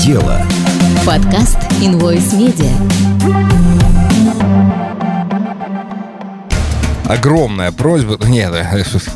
[0.00, 0.40] дело».
[1.06, 2.70] Подкаст Invoice Media.
[7.06, 8.52] Огромная просьба, нет,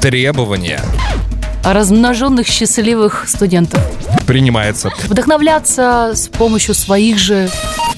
[0.00, 0.80] требование
[1.64, 3.82] размноженных счастливых студентов.
[4.26, 4.90] Принимается.
[5.08, 7.48] Вдохновляться с помощью своих же,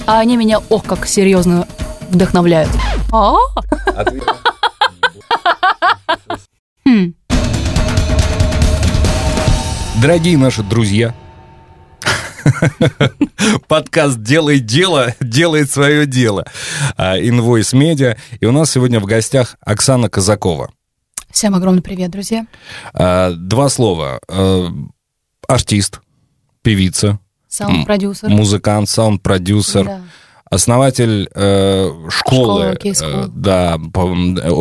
[0.05, 1.67] а они меня, ох, как серьезно
[2.09, 2.69] вдохновляют.
[3.11, 3.35] А?
[6.85, 7.13] Хм.
[10.01, 11.13] Дорогие наши друзья,
[13.67, 16.45] Подкаст «Делай дело» делает свое дело.
[16.97, 18.17] Invoice Media.
[18.39, 20.71] И у нас сегодня в гостях Оксана Казакова.
[21.31, 22.47] Всем огромный привет, друзья.
[22.93, 24.19] А, два слова.
[24.29, 24.67] А,
[25.47, 26.01] артист,
[26.61, 27.19] певица.
[27.47, 28.29] Саунд-продюсер.
[28.29, 29.85] Музыкант, саунд-продюсер.
[29.85, 30.01] Да
[30.49, 32.65] основатель э, школы.
[32.71, 33.25] Окей School.
[33.25, 33.73] Э, да,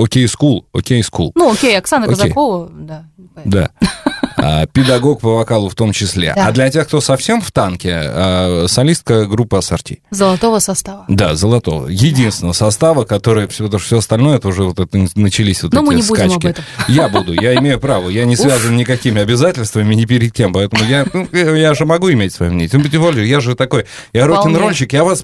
[0.03, 0.65] Окей School.
[0.73, 1.33] Окей School.
[1.35, 3.07] Ну, окей, Оксана Казакова, да.
[3.45, 3.71] Да.
[4.39, 6.33] А, педагог по вокалу в том числе.
[6.37, 6.49] Да.
[6.49, 10.03] А для тех, кто совсем в танке, а, солистка группы Ассорти.
[10.11, 11.07] Золотого состава.
[11.09, 11.89] Да, золотого.
[11.89, 12.59] Единственного да.
[12.59, 15.95] состава, который, потому что все остальное, это уже вот это начались вот Но эти мы
[15.95, 16.27] не скачки.
[16.27, 16.65] будем об этом.
[16.87, 18.11] Я буду, я имею право.
[18.11, 22.35] Я не связан никакими обязательствами ни перед кем, поэтому я, ну, я же могу иметь
[22.35, 22.69] свое мнение.
[22.69, 25.23] Тем более, я же такой, я рок-н-ролльщик, я вас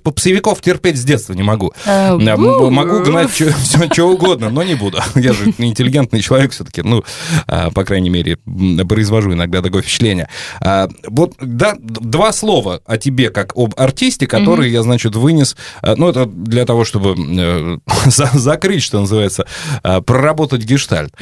[0.52, 1.72] попсовиков терпеть с детства не могу.
[1.84, 3.30] Э, могу гнать
[3.92, 4.98] что угодно, но не буду.
[5.14, 7.04] Я же интеллигентный человек все-таки, ну,
[7.46, 8.36] а, по крайней мере,
[8.88, 10.28] произвожу иногда такое впечатление.
[10.60, 14.74] А, вот, да, два слова о тебе, как об артисте, которые mm-hmm.
[14.74, 17.78] я, значит, вынес, а, ну, это для того, чтобы э,
[18.34, 19.46] закрыть, что называется,
[20.06, 21.14] проработать гештальт.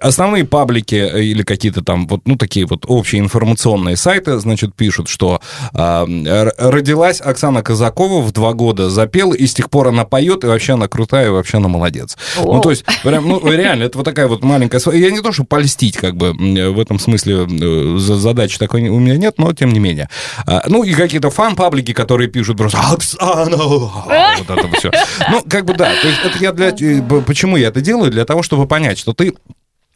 [0.00, 5.40] Основные паблики или какие-то там вот, ну, такие вот общие информационные сайты, значит, пишут, что
[5.72, 10.74] родилась Оксана Казакова в два года, запела, и с тех пор она поет, и вообще
[10.74, 12.16] она крутая, и вообще она молодец.
[12.38, 12.54] Oh.
[12.54, 14.80] Ну, то есть, прям, ну, реально, это вот такая вот маленькая...
[14.92, 19.16] Я не то, что польстить, как бы, в этом смысле э, задачи такой у меня
[19.16, 20.08] нет, но тем не менее.
[20.46, 24.90] А, ну, и какие-то фан-паблики, которые пишут просто «Оксана!» Вот это все.
[25.30, 26.68] Ну, как бы да, то есть это я для...
[26.68, 28.10] Э, почему я это делаю?
[28.10, 29.34] Для того, чтобы понять, что ты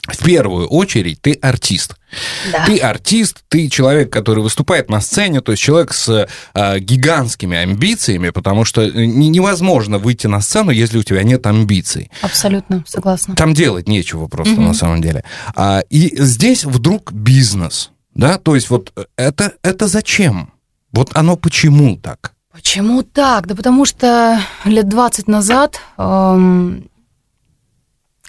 [0.07, 1.95] в первую очередь ты артист.
[2.51, 2.65] Да.
[2.65, 8.29] Ты артист, ты человек, который выступает на сцене, то есть человек с э, гигантскими амбициями,
[8.29, 12.09] потому что э, невозможно выйти на сцену, если у тебя нет амбиций.
[12.21, 13.35] Абсолютно, согласна.
[13.35, 14.61] Там делать нечего просто угу.
[14.61, 15.23] на самом деле.
[15.55, 20.53] А, и здесь вдруг бизнес, да, то есть вот это, это зачем?
[20.91, 22.33] Вот оно почему так?
[22.51, 23.45] Почему так?
[23.45, 26.89] Да потому что лет 20 назад эм,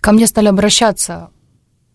[0.00, 1.31] ко мне стали обращаться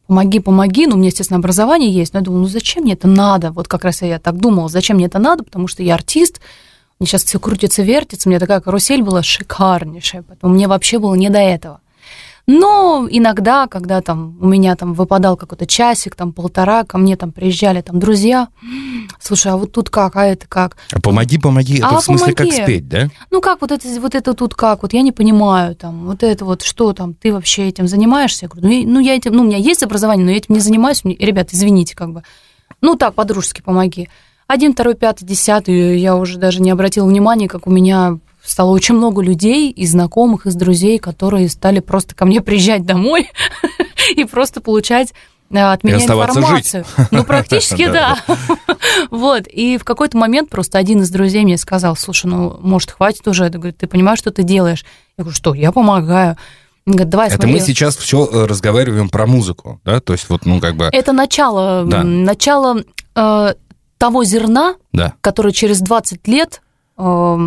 [0.08, 0.88] помоги, помоги.
[0.88, 3.52] Ну, у меня, естественно, образование есть, но я думала, ну зачем мне это надо?
[3.52, 6.40] Вот как раз я так думала, зачем мне это надо, потому что я артист,
[7.00, 11.16] мне сейчас все крутится, вертится, у меня такая карусель была шикарнейшая, поэтому мне вообще было
[11.16, 11.82] не до этого.
[12.46, 17.32] Но иногда, когда там у меня там выпадал какой-то часик, там полтора, ко мне там
[17.32, 18.50] приезжали там друзья,
[19.20, 20.76] слушай, а вот тут как, а это как?
[20.92, 22.52] А помоги, помоги, это а в смысле помоги.
[22.52, 23.10] как спеть, да?
[23.32, 26.44] Ну как вот это, вот это тут как, вот я не понимаю, там, вот это
[26.44, 28.46] вот что там, ты вообще этим занимаешься?
[28.46, 30.62] Я говорю, ну, ну я этим, ну у меня есть образование, но я этим не
[30.62, 32.24] занимаюсь, ребят, извините, как бы.
[32.82, 34.10] Ну так, по-дружески помоги.
[34.48, 38.96] Один, второй, пятый, десятый, я уже даже не обратила внимания, как у меня стало очень
[38.96, 43.30] много людей и знакомых, из друзей, которые стали просто ко мне приезжать домой
[44.16, 45.14] и просто получать
[45.50, 46.86] э, от меня информацию.
[46.86, 47.08] Жить.
[47.12, 48.18] Ну, практически да.
[49.12, 49.48] Вот.
[49.48, 53.46] И в какой-то момент просто один из друзей мне сказал, слушай, ну, может, хватит уже?
[53.46, 54.86] Я говорю, ты понимаешь, что ты делаешь?
[55.18, 55.54] Я говорю, что?
[55.54, 56.38] Я помогаю.
[56.86, 57.54] Говорит, давай, Это смотри.
[57.54, 60.02] мы сейчас все э, разговариваем про музыку, да?
[60.02, 60.90] То есть вот, ну, как бы...
[60.92, 62.04] Это начало, да.
[62.04, 62.84] начало
[63.16, 63.54] э,
[63.98, 65.14] того зерна, да.
[65.22, 66.62] которое через 20 лет
[66.98, 67.38] э,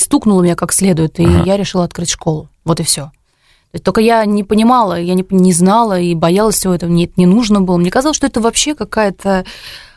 [0.00, 1.42] стукнуло меня как следует, и ага.
[1.44, 2.48] я решила открыть школу.
[2.64, 3.10] Вот и все.
[3.82, 7.26] Только я не понимала, я не, не знала и боялась всего этого, мне это не
[7.26, 7.76] нужно было.
[7.76, 9.44] Мне казалось, что это вообще какая-то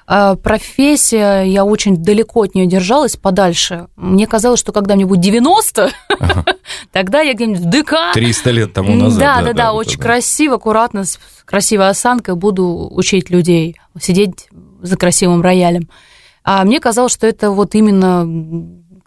[0.08, 3.88] э, профессия, я очень далеко от нее держалась, подальше.
[3.96, 6.46] Мне казалось, что когда мне будет 90, ага.
[6.92, 8.14] тогда я где-нибудь в ДК...
[8.14, 9.20] 300 лет тому назад.
[9.20, 14.50] Да, да, да, да очень красиво, аккуратно, с красивой осанкой буду учить людей, сидеть
[14.82, 15.90] за красивым роялем.
[16.44, 18.26] А мне казалось, что это вот именно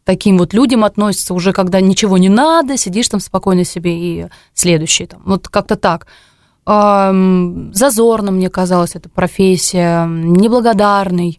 [0.05, 5.06] таким вот людям относятся уже, когда ничего не надо, сидишь там спокойно себе и следующий
[5.06, 5.23] там.
[5.25, 6.06] Вот как-то так.
[6.67, 11.39] Зазорно, мне казалось, эта профессия, неблагодарный.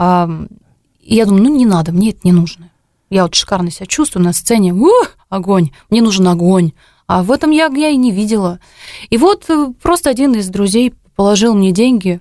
[0.00, 2.70] И я думаю, ну не надо, мне это не нужно.
[3.10, 6.72] Я вот шикарно себя чувствую на сцене, ух, огонь, мне нужен огонь.
[7.06, 8.58] А в этом я, я и не видела.
[9.10, 12.20] И вот э, просто один из друзей положил мне деньги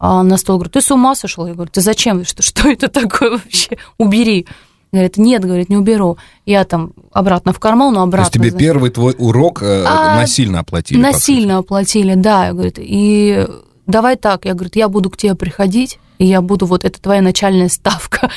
[0.00, 1.46] а, на стол, говорит, ты с ума сошел?
[1.46, 2.24] Я говорю, ты зачем?
[2.24, 3.78] Что, что это такое вообще?
[3.98, 4.48] Убери.
[4.92, 6.18] Говорит, нет, говорит, не уберу.
[6.44, 8.30] Я там обратно в карман, но обратно.
[8.30, 11.00] То есть тебе первый твой урок э, а, насильно оплатили?
[11.00, 12.52] Насильно оплатили, да.
[12.52, 13.46] Говорит, и
[13.86, 17.22] давай так, я, говорю, я буду к тебе приходить, и я буду, вот это твоя
[17.22, 18.30] начальная ставка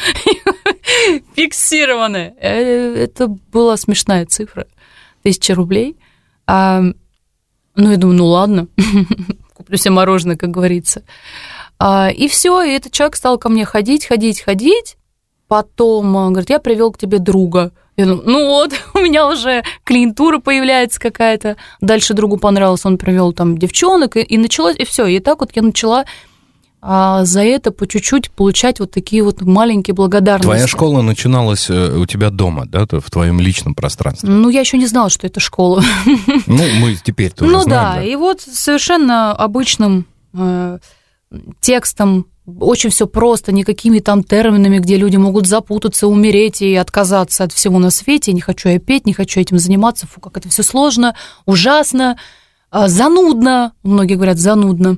[1.36, 2.36] фиксированная.
[2.40, 4.66] Э, это была смешная цифра,
[5.24, 5.98] тысяча рублей.
[6.48, 6.81] А,
[7.75, 8.68] ну, я думаю, ну ладно,
[9.54, 11.04] куплю себе мороженое, как говорится.
[11.80, 14.96] А, и все, и этот человек стал ко мне ходить, ходить, ходить.
[15.47, 17.71] Потом э, говорит, я привел к тебе друга.
[17.97, 21.57] Я думаю, ну вот, у меня уже клиентура появляется какая-то.
[21.81, 25.06] Дальше другу понравилось, он привел там девчонок, и, и началось, и все.
[25.06, 26.06] И так вот я начала
[26.88, 30.45] а за это по чуть-чуть получать вот такие вот маленькие благодарности.
[30.45, 34.30] Твоя школа начиналась э, у тебя дома, да, в твоем личном пространстве?
[34.30, 35.83] Ну, я еще не знала, что это школа.
[36.45, 40.77] Ну, мы теперь тоже Ну знаем, да, и вот совершенно обычным э,
[41.59, 47.51] текстом очень все просто, никакими там терминами, где люди могут запутаться, умереть и отказаться от
[47.51, 48.33] всего на свете.
[48.33, 50.07] Не хочу я петь, не хочу этим заниматься.
[50.07, 51.15] Фу, как это все сложно,
[51.45, 52.18] ужасно,
[52.69, 53.74] а, занудно.
[53.83, 54.97] Многие говорят занудно.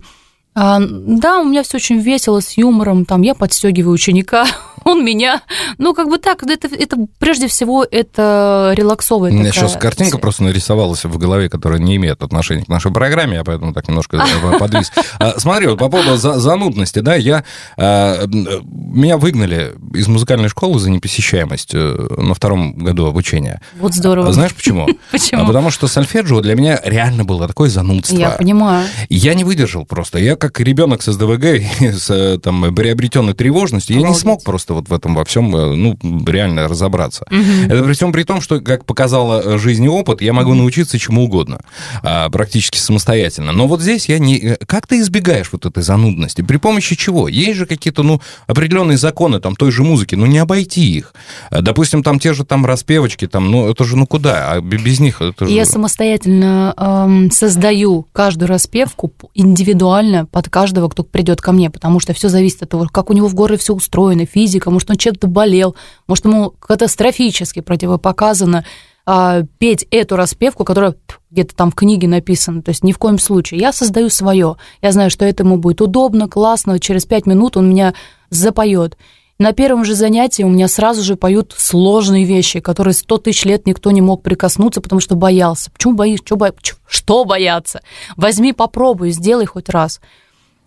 [0.56, 4.48] А, да, у меня все очень весело, с юмором, там я подстегиваю ученика,
[4.88, 5.42] он меня.
[5.78, 9.70] Ну, как бы так, это, это прежде всего это релаксовая У меня такая...
[9.70, 13.74] сейчас картинка просто нарисовалась в голове, которая не имеет отношения к нашей программе, я поэтому
[13.74, 14.92] так немножко э, подвис.
[15.20, 17.44] А, смотри, вот по поводу занудности, да, я...
[17.78, 23.62] А, меня выгнали из музыкальной школы за непосещаемость э, на втором году обучения.
[23.80, 24.32] Вот здорово.
[24.34, 24.88] Знаешь почему?
[25.12, 25.46] Почему?
[25.46, 28.16] Потому что сольфеджио для меня реально было такое занудство.
[28.16, 28.88] Я понимаю.
[29.10, 30.20] Я не выдержал просто.
[30.20, 34.94] Я как ребенок с СДВГ, с там, приобретенной тревожностью, я не смог просто вот в
[34.94, 37.26] этом во всем, э, ну, реально разобраться.
[37.30, 37.74] Угу.
[37.74, 41.26] Это при всем при том, что, как показала жизнь и опыт, я могу научиться чему
[41.26, 41.60] угодно,
[42.04, 43.52] а, практически самостоятельно.
[43.52, 44.38] Но вот здесь я не...
[44.38, 46.42] Э, как ты избегаешь вот этой занудности?
[46.42, 47.28] При помощи чего?
[47.28, 51.14] Есть же какие-то, ну, определенные законы там той же музыки, ну, не обойти их.
[51.52, 54.52] Э, допустим, там те же там распевочки, там, ну, это же, ну, куда?
[54.52, 55.52] А без них это же...
[55.52, 62.14] Я самостоятельно эм, создаю каждую распевку индивидуально под каждого, кто придет ко мне, потому что
[62.14, 65.28] все зависит от того, как у него в горле все устроено, физика, может, он чем-то
[65.28, 65.76] болел,
[66.08, 68.66] может, ему катастрофически противопоказано
[69.10, 70.96] а, петь эту распевку, которая
[71.32, 72.62] где-то там в книге написана.
[72.62, 73.62] То есть ни в коем случае.
[73.62, 74.58] Я создаю свое.
[74.82, 76.78] Я знаю, что этому будет удобно, классно.
[76.78, 77.94] Через пять минут он меня
[78.30, 78.98] запоет.
[79.40, 83.68] На первом же занятии у меня сразу же поют сложные вещи, которые сто тысяч лет
[83.68, 85.72] никто не мог прикоснуться, потому что боялся.
[85.72, 86.26] Почему боишься?
[86.26, 86.54] Что, бо...
[86.88, 87.82] что бояться?
[88.16, 90.02] Возьми, попробуй, сделай хоть раз.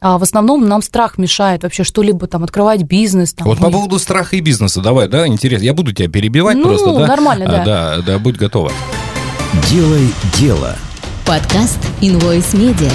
[0.02, 3.34] А в основном нам страх мешает вообще что-либо там открывать бизнес.
[3.34, 5.64] Там, вот по поводу страха и бизнеса, давай, да, интересно.
[5.64, 7.06] Я буду тебя перебивать ну, просто, да?
[7.06, 7.62] нормально, да.
[7.62, 8.72] А, да, да, будь готова.
[9.68, 10.08] Делай
[10.38, 10.74] дело.
[11.26, 12.90] Подкаст Invoice Media.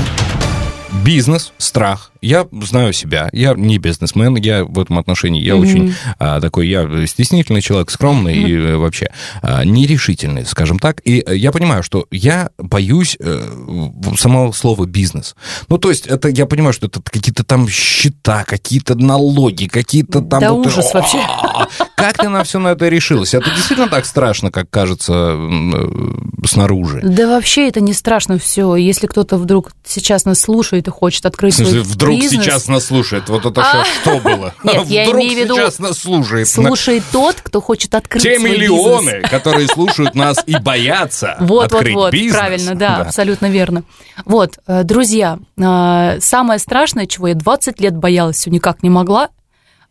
[1.04, 5.62] Бизнес, страх, я знаю себя, я не бизнесмен, я в этом отношении, я mm-hmm.
[5.62, 8.50] очень а, такой, я стеснительный человек, скромный mm-hmm.
[8.50, 9.12] и э, вообще
[9.42, 11.02] а, нерешительный, скажем так.
[11.06, 13.48] И я понимаю, что я боюсь э,
[14.18, 15.36] самого слова бизнес.
[15.70, 20.42] Ну, то есть, это я понимаю, что это какие-то там счета, какие-то налоги, какие-то там...
[20.42, 21.20] Да вот, ужас вообще.
[21.96, 23.34] Как ты на все на это решилась?
[23.34, 27.02] Это действительно так страшно, как кажется э, снаружи?
[27.04, 28.76] Да вообще это не страшно все.
[28.76, 32.46] Если кто-то вдруг сейчас нас слушает и хочет открыть вдруг бизнес...
[32.46, 33.30] сейчас нас слушает.
[33.30, 34.54] Вот это а, что было?
[34.64, 35.56] Нет, я Вдруг имею в виду...
[35.56, 36.48] сейчас нас слушает.
[36.48, 42.02] Слушает тот, кто хочет открыть Те миллионы, которые слушают нас и боятся вот, открыть вот,
[42.06, 42.34] вот, бизнес.
[42.34, 43.84] правильно, да, да, абсолютно верно.
[44.26, 49.30] Вот, э, друзья, э, самое страшное, чего я 20 лет боялась, все никак не могла,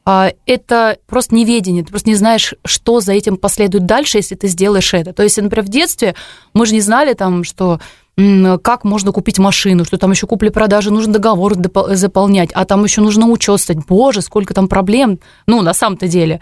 [0.05, 4.93] это просто неведение, ты просто не знаешь, что за этим последует дальше, если ты сделаешь
[4.93, 5.13] это.
[5.13, 6.15] То есть, например, в детстве
[6.53, 7.81] мы же не знали там, что
[8.17, 11.55] как можно купить машину, что там еще купли-продажи, нужно договор
[11.96, 13.61] заполнять, а там еще нужно учет.
[13.89, 16.41] Боже, сколько там проблем, ну, на самом-то деле.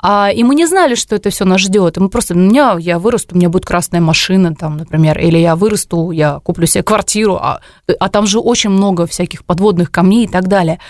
[0.00, 1.96] А, и мы не знали, что это все нас ждет.
[1.96, 5.38] И мы просто, у меня, я вырасту, у меня будет красная машина, там, например, или
[5.38, 7.60] я вырасту, я куплю себе квартиру, а,
[8.00, 10.80] а там же очень много всяких подводных камней и так далее.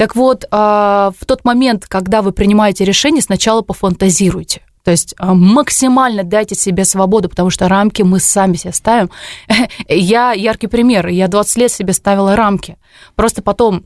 [0.00, 4.62] Так вот, а, в тот момент, когда вы принимаете решение, сначала пофантазируйте.
[4.82, 9.10] То есть а, максимально дайте себе свободу, потому что рамки мы сами себе ставим.
[9.88, 11.08] Я яркий пример.
[11.08, 12.78] Я 20 лет себе ставила рамки.
[13.14, 13.84] Просто потом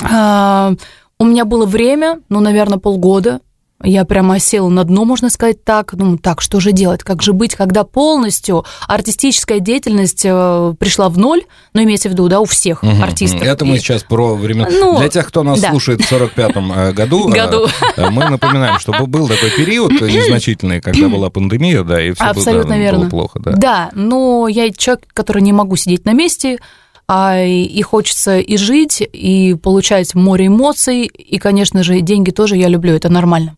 [0.00, 0.76] э,
[1.18, 3.40] у меня было время, ну, наверное, полгода,
[3.84, 5.92] я прямо села на дно, можно сказать так.
[5.92, 7.02] Ну, так, что же делать?
[7.02, 11.42] Как же быть, когда полностью артистическая деятельность э, пришла в ноль?
[11.72, 13.42] Ну, имеется в виду, да, у всех угу, артистов.
[13.42, 14.68] Это мы сейчас про времена...
[14.70, 15.70] Ну, Для тех, кто нас да.
[15.70, 17.68] слушает в 45-м э, году, э, году.
[18.10, 22.78] мы напоминаем, что был такой период незначительный, когда была пандемия, да, и все Абсолютно было,
[22.78, 22.98] верно.
[23.00, 23.40] было плохо.
[23.40, 23.52] Да.
[23.52, 26.58] да, но я человек, который не могу сидеть на месте,
[27.06, 32.68] а и хочется и жить, и получать море эмоций, и, конечно же, деньги тоже я
[32.68, 33.56] люблю, это нормально.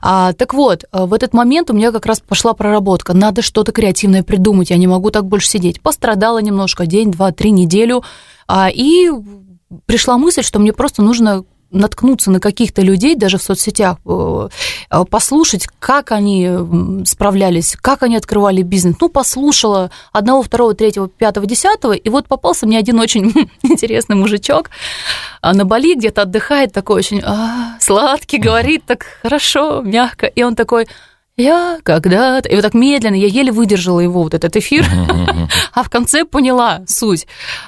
[0.00, 3.14] А, так вот, э, в этот момент у меня как раз пошла проработка.
[3.14, 5.80] Надо что-то креативное придумать, я не могу так больше сидеть.
[5.80, 8.02] Пострадала немножко, день, два, три, неделю.
[8.48, 9.10] А, и
[9.86, 14.48] пришла мысль, что мне просто нужно наткнуться на каких-то людей, даже в соцсетях, э,
[14.90, 16.48] э, послушать, как они
[17.04, 18.96] справлялись, как они открывали бизнес.
[19.00, 24.70] Ну, послушала одного, второго, третьего, пятого, десятого, и вот попался мне один очень интересный мужичок
[25.42, 30.54] а на Бали где-то отдыхает, такой очень а, сладкий, говорит так хорошо, мягко, и он
[30.54, 30.86] такой,
[31.36, 32.48] я когда-то...
[32.48, 34.86] И вот так медленно, я еле выдержала его, вот этот эфир,
[35.72, 37.26] а в конце поняла суть.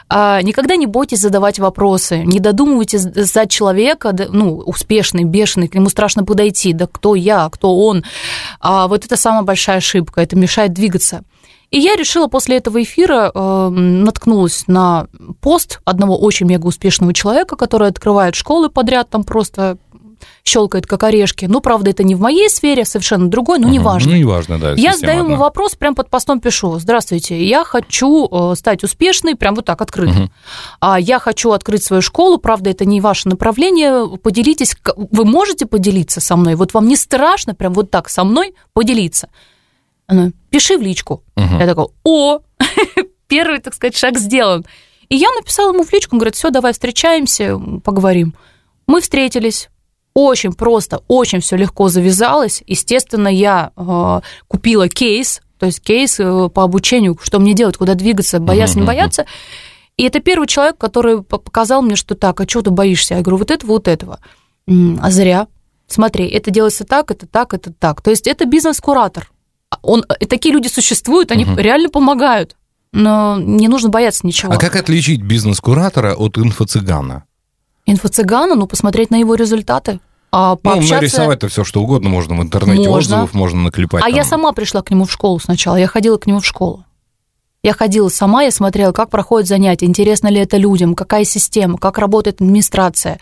[0.08, 5.88] А, никогда не бойтесь задавать вопросы, не додумывайте за человека, ну, успешный, бешеный, к нему
[5.88, 8.04] страшно подойти, да кто я, кто он.
[8.60, 11.24] А вот это самая большая ошибка, это мешает двигаться.
[11.70, 15.08] И я решила после этого эфира, э, наткнулась на
[15.40, 19.78] пост одного очень мега успешного человека, который открывает школы подряд, там просто
[20.44, 21.46] щелкает как орешки.
[21.46, 24.12] Ну, правда, это не в моей сфере, совершенно другой, но неважно.
[24.12, 24.74] Ну, неважно, да.
[24.76, 25.32] Я задаю одна.
[25.32, 26.78] ему вопрос, прям под постом пишу.
[26.78, 30.12] Здравствуйте, я хочу э, стать успешной, прям вот так, открыто.
[30.12, 30.30] Угу.
[30.80, 36.20] А я хочу открыть свою школу, правда, это не ваше направление, поделитесь, вы можете поделиться
[36.20, 36.56] со мной?
[36.56, 39.30] Вот вам не страшно прям вот так со мной поделиться?
[40.06, 41.24] Она, пиши в личку.
[41.36, 41.56] Угу.
[41.58, 42.40] Я такой, о,
[43.28, 44.66] первый, так сказать, шаг сделан.
[45.08, 48.34] И я написала ему в личку, он говорит, все, давай встречаемся, поговорим.
[48.86, 49.70] Мы встретились,
[50.14, 52.62] очень просто, очень все легко завязалось.
[52.66, 57.94] Естественно, я э, купила кейс, то есть кейс э, по обучению, что мне делать, куда
[57.94, 59.26] двигаться, бояться, не бояться.
[59.96, 63.14] И это первый человек, который показал мне, что так, а чего ты боишься?
[63.14, 64.20] Я говорю, вот этого, вот этого.
[64.66, 65.46] А зря.
[65.86, 68.00] Смотри, это делается так, это так, это так.
[68.00, 69.30] То есть это бизнес-куратор.
[69.82, 71.60] Он, и такие люди существуют, они uh-huh.
[71.60, 72.56] реально помогают.
[72.92, 74.52] Но не нужно бояться ничего.
[74.52, 77.24] А как отличить бизнес-куратора от инфо-цыгана?
[77.86, 80.00] Инфо-цыгана, ну, посмотреть на его результаты.
[80.32, 80.94] А, пообщаться...
[80.94, 83.16] Ну, нарисовать-то все, что угодно можно в интернете, можно.
[83.16, 84.02] отзывов можно наклепать.
[84.02, 84.14] А там.
[84.14, 86.84] я сама пришла к нему в школу сначала, я ходила к нему в школу.
[87.64, 91.96] Я ходила сама, я смотрела, как проходят занятия, интересно ли это людям, какая система, как
[91.96, 93.18] работает администрация,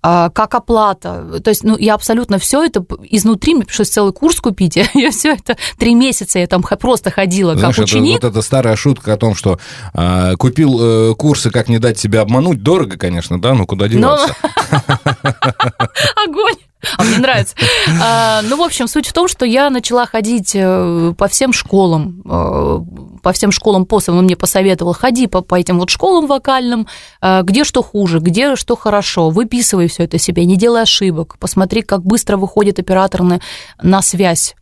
[0.00, 1.40] а, как оплата.
[1.42, 4.76] То есть, ну, я абсолютно все это изнутри, мне пришлось целый курс купить.
[4.94, 8.18] Я, все это три месяца я там просто ходила Знаешь, как ученик.
[8.18, 9.58] Это, вот эта старая шутка о том, что
[9.92, 12.62] а, купил э, курсы «Как не дать себя обмануть».
[12.62, 14.36] Дорого, конечно, да, но куда деваться?
[16.24, 16.69] Огонь!
[16.96, 17.54] А мне нравится.
[18.00, 22.22] А, ну, в общем, суть в том, что я начала ходить э, по всем школам,
[22.24, 22.80] э,
[23.22, 24.12] по всем школам ПОСа.
[24.12, 26.86] Он мне посоветовал, ходи по, по этим вот школам вокальным,
[27.20, 31.82] э, где что хуже, где что хорошо, выписывай все это себе, не делай ошибок, посмотри,
[31.82, 33.40] как быстро выходит оператор на,
[33.82, 34.54] на связь.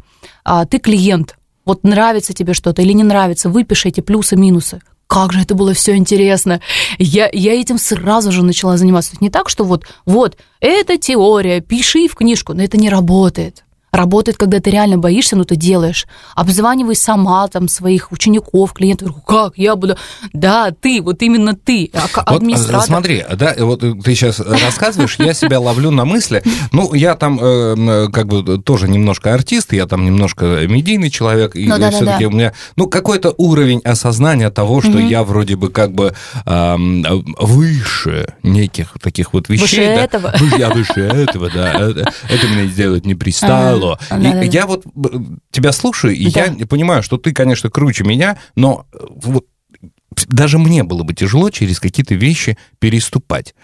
[0.45, 5.41] А, ты клиент, вот нравится тебе что-то или не нравится, выпиши эти плюсы-минусы как же
[5.41, 6.61] это было все интересно.
[6.99, 9.17] Я, я этим сразу же начала заниматься.
[9.21, 13.65] Не так, что вот, вот, это теория, пиши в книжку, но это не работает.
[13.91, 16.07] Работает, когда ты реально боишься, но ты делаешь.
[16.35, 19.15] Обзванивай сама там своих учеников, клиентов.
[19.27, 19.97] Как я буду?
[20.33, 22.87] Да, ты, вот именно ты, а вот, администратор.
[22.87, 26.43] Смотри, да, вот ты сейчас рассказываешь, я себя ловлю на мысли.
[26.73, 31.67] Ну, я там э, как бы тоже немножко артист, я там немножко медийный человек, и
[31.67, 32.27] ну, да, все-таки да, да.
[32.27, 34.99] у меня, ну, какой-то уровень осознания того, что угу.
[34.99, 36.15] я вроде бы как бы
[36.45, 36.77] э,
[37.41, 39.63] выше неких таких вот вещей.
[39.63, 40.05] Выше да?
[40.05, 40.35] этого?
[40.59, 41.73] Я выше этого, да.
[41.73, 43.99] Это, это меня сделать не пристало тяжело.
[44.11, 44.59] Да, и да.
[44.59, 44.85] я вот
[45.51, 46.47] тебя слушаю, и да.
[46.47, 49.47] я понимаю, что ты, конечно, круче меня, но э, вот
[50.27, 53.55] даже мне было бы тяжело через какие-то вещи переступать.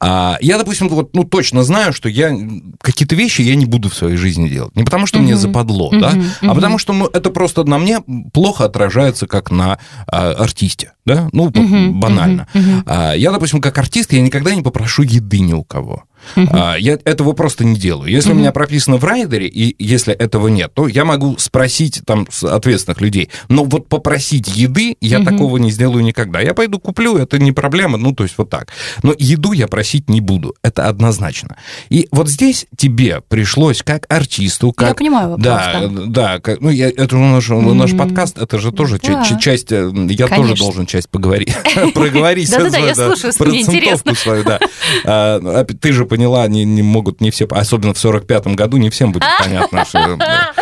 [0.00, 2.36] А я, допустим, вот, ну, точно знаю, что я
[2.80, 4.74] какие-то вещи я не буду в своей жизни делать.
[4.76, 5.22] Не потому, что uh-huh.
[5.22, 6.00] мне западло, uh-huh.
[6.00, 6.50] да, uh-huh.
[6.50, 8.00] а потому, что ну, это просто на мне
[8.32, 11.90] плохо отражается, как на а, артисте, да, ну, uh-huh.
[11.92, 12.48] банально.
[12.54, 12.82] Uh-huh.
[12.86, 16.04] А, я, допустим, как артист, я никогда не попрошу еды ни у кого.
[16.36, 16.78] Uh-huh.
[16.78, 18.10] Я этого просто не делаю.
[18.10, 18.34] Если uh-huh.
[18.34, 23.00] у меня прописано в райдере, и если этого нет, то я могу спросить там ответственных
[23.00, 23.30] людей.
[23.48, 25.24] Но вот попросить еды я uh-huh.
[25.24, 26.40] такого не сделаю никогда.
[26.40, 28.68] Я пойду куплю, это не проблема, ну, то есть вот так.
[29.02, 31.56] Но еду я просить не буду, это однозначно.
[31.88, 34.88] И вот здесь тебе пришлось как артисту, как...
[34.88, 35.88] Я понимаю вопрос, да.
[35.88, 37.72] Да, да как, ну, я, это наш, uh-huh.
[37.74, 39.24] наш подкаст, это же тоже да.
[39.38, 40.36] часть, э, я Конечно.
[40.36, 41.54] тоже должен часть поговорить,
[41.94, 42.50] проговорить.
[42.50, 44.14] Да-да-да, я слушаю, мне интересно.
[44.14, 44.60] свою, да.
[45.04, 49.12] А, ты же поняла, не, не могут не все, особенно в 45-м году, не всем
[49.12, 49.84] будет понятно.
[49.84, 50.52] Что, да.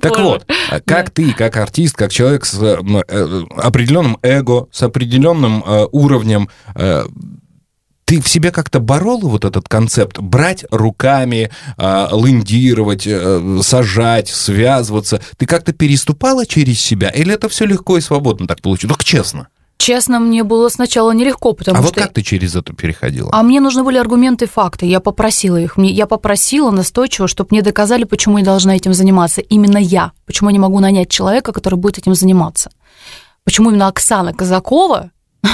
[0.00, 0.46] Так вот,
[0.86, 2.76] как ты, как артист, как человек с э,
[3.56, 7.04] определенным эго, с определенным э, уровнем э,
[8.04, 15.20] ты в себе как-то борол вот этот концепт брать руками, э, лендировать, э, сажать, связываться?
[15.36, 17.10] Ты как-то переступала через себя?
[17.10, 18.94] Или это все легко и свободно так получилось?
[18.94, 19.48] Только честно.
[19.80, 21.88] Честно, мне было сначала нелегко, потому а что...
[21.88, 23.30] А вот как ты через это переходила?
[23.32, 24.84] А мне нужны были аргументы и факты.
[24.84, 25.78] Я попросила их.
[25.78, 29.40] Я попросила настойчиво, чтобы мне доказали, почему я должна этим заниматься.
[29.40, 30.12] Именно я.
[30.26, 32.70] Почему я не могу нанять человека, который будет этим заниматься.
[33.42, 35.12] Почему именно Оксана Казакова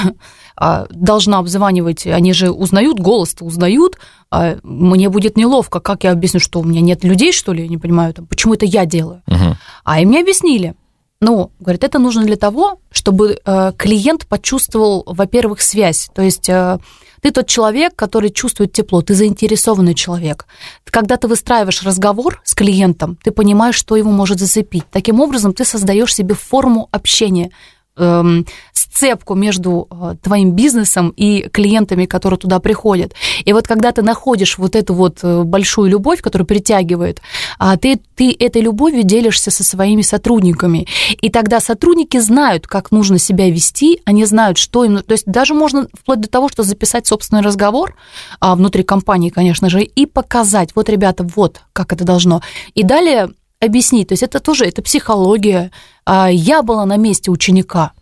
[0.57, 3.97] а, должна обзванивать, они же узнают, голос-то узнают,
[4.33, 7.69] а мне будет неловко, как я объясню, что у меня нет людей, что ли, я
[7.69, 9.23] не понимаю, там, почему это я делаю.
[9.29, 9.57] Угу.
[9.85, 10.75] А им мне объяснили,
[11.21, 16.11] ну, говорят, это нужно для того, чтобы э, клиент почувствовал, во-первых, связь.
[16.15, 16.79] То есть э,
[17.23, 20.47] ты тот человек, который чувствует тепло, ты заинтересованный человек.
[20.85, 24.85] Когда ты выстраиваешь разговор с клиентом, ты понимаешь, что его может зацепить.
[24.91, 27.51] Таким образом, ты создаешь себе форму общения,
[27.97, 33.13] эм, сцепку между э, твоим бизнесом и клиентами, которые туда приходят.
[33.45, 37.21] И вот когда ты находишь вот эту вот э, большую любовь, которая притягивает,
[37.59, 40.87] а ты, ты этой любовью делишься со своими сотрудниками.
[41.21, 45.03] И тогда сотрудники знают, как нужно себя вести, они знают, что им...
[45.03, 47.97] То есть даже можно вплоть до того, что записать собственный разговор
[48.41, 52.41] а, внутри компании, конечно же, и показать, вот, ребята, вот как это должно.
[52.75, 54.09] И далее объяснить.
[54.09, 55.71] То есть это тоже, это психология.
[56.05, 57.93] А, я была на месте ученика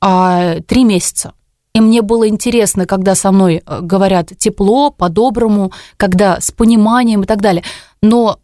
[0.00, 1.34] а, три месяца.
[1.74, 7.26] И мне было интересно, когда со мной э, говорят тепло, по-доброму, когда с пониманием и
[7.26, 7.64] так далее.
[8.00, 8.38] Но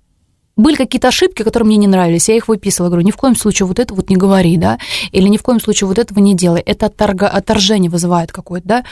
[0.56, 3.66] были какие-то ошибки, которые мне не нравились, я их выписывала, говорю, ни в коем случае
[3.66, 4.78] вот это вот не говори, да,
[5.12, 8.84] или ни в коем случае вот этого не делай, это отторга, отторжение вызывает какое-то, да,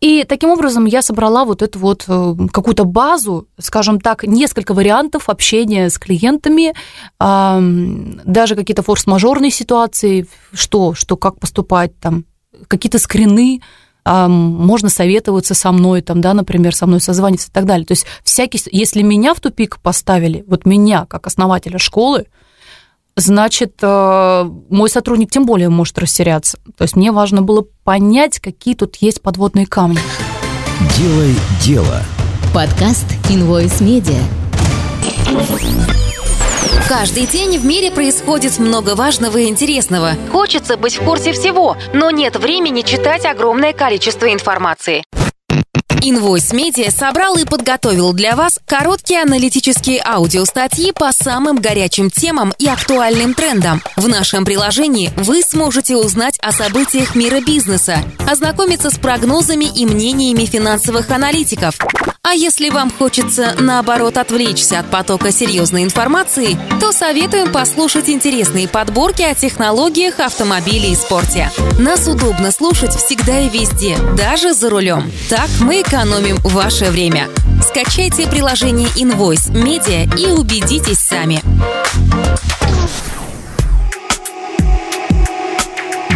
[0.00, 5.28] и таким образом я собрала вот эту вот э, какую-то базу, скажем так, несколько вариантов
[5.28, 6.74] общения с клиентами,
[7.18, 12.24] даже какие-то форс-мажорные ситуации, что, что как поступать там,
[12.68, 13.60] какие-то скрины,
[14.04, 17.84] можно советоваться со мной, там, да, например, со мной созваниваться и так далее.
[17.86, 22.26] То есть всякий, если меня в тупик поставили, вот меня как основателя школы,
[23.20, 26.58] значит, э, мой сотрудник тем более может растеряться.
[26.76, 29.98] То есть мне важно было понять, какие тут есть подводные камни.
[30.96, 32.02] Делай дело.
[32.54, 34.18] Подкаст Invoice Media.
[36.88, 40.12] Каждый день в мире происходит много важного и интересного.
[40.32, 45.04] Хочется быть в курсе всего, но нет времени читать огромное количество информации.
[45.90, 52.68] Invoice Media собрал и подготовил для вас короткие аналитические аудиостатьи по самым горячим темам и
[52.68, 53.82] актуальным трендам.
[53.96, 60.44] В нашем приложении вы сможете узнать о событиях мира бизнеса, ознакомиться с прогнозами и мнениями
[60.44, 61.78] финансовых аналитиков.
[62.30, 69.22] А если вам хочется, наоборот, отвлечься от потока серьезной информации, то советуем послушать интересные подборки
[69.22, 71.50] о технологиях, автомобиле и спорте.
[71.78, 75.10] Нас удобно слушать всегда и везде, даже за рулем.
[75.30, 77.28] Так мы экономим ваше время.
[77.66, 81.40] Скачайте приложение Invoice Media и убедитесь сами.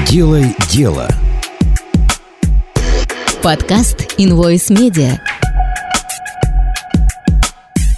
[0.06, 1.08] Делай дело.
[3.42, 5.18] Подкаст Invoice Media.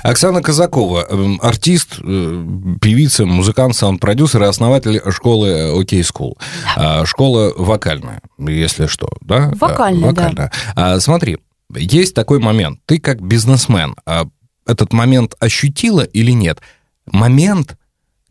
[0.04, 2.46] Оксана Казакова, эм, артист, э,
[2.78, 6.34] певица, музыкант, саунд-продюсер и основатель школы OK School.
[6.76, 9.50] А, школа вокальная, если что, да?
[9.58, 10.52] Вокальная, вокальная.
[10.76, 11.00] да.
[11.00, 11.38] Смотри,
[11.74, 12.80] есть такой момент.
[12.84, 14.26] Ты как бизнесмен а
[14.66, 16.60] этот момент ощутила или нет?
[17.06, 17.78] Момент,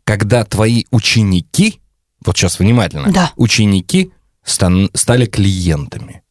[0.04, 1.80] когда твои ученики,
[2.24, 3.32] вот сейчас внимательно, да.
[3.34, 4.12] ученики
[4.44, 6.22] стали клиентами.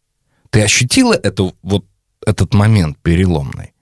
[0.52, 1.84] Ты ощутила эту, вот
[2.26, 3.73] этот момент переломный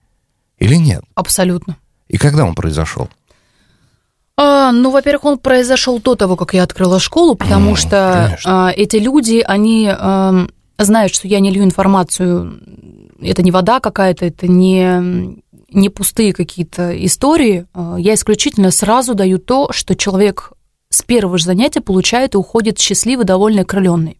[0.62, 1.02] или нет?
[1.14, 1.76] Абсолютно.
[2.08, 3.08] И когда он произошел?
[4.36, 8.70] А, ну, во-первых, он произошел до того, как я открыла школу, потому mm, что а,
[8.70, 10.46] эти люди, они а,
[10.78, 12.60] знают, что я не лью информацию
[13.20, 17.66] это не вода какая-то, это не, не пустые какие-то истории.
[17.74, 20.52] А, я исключительно сразу даю то, что человек
[20.90, 24.18] с первого же занятия получает и уходит счастливый, довольный, окрыленный.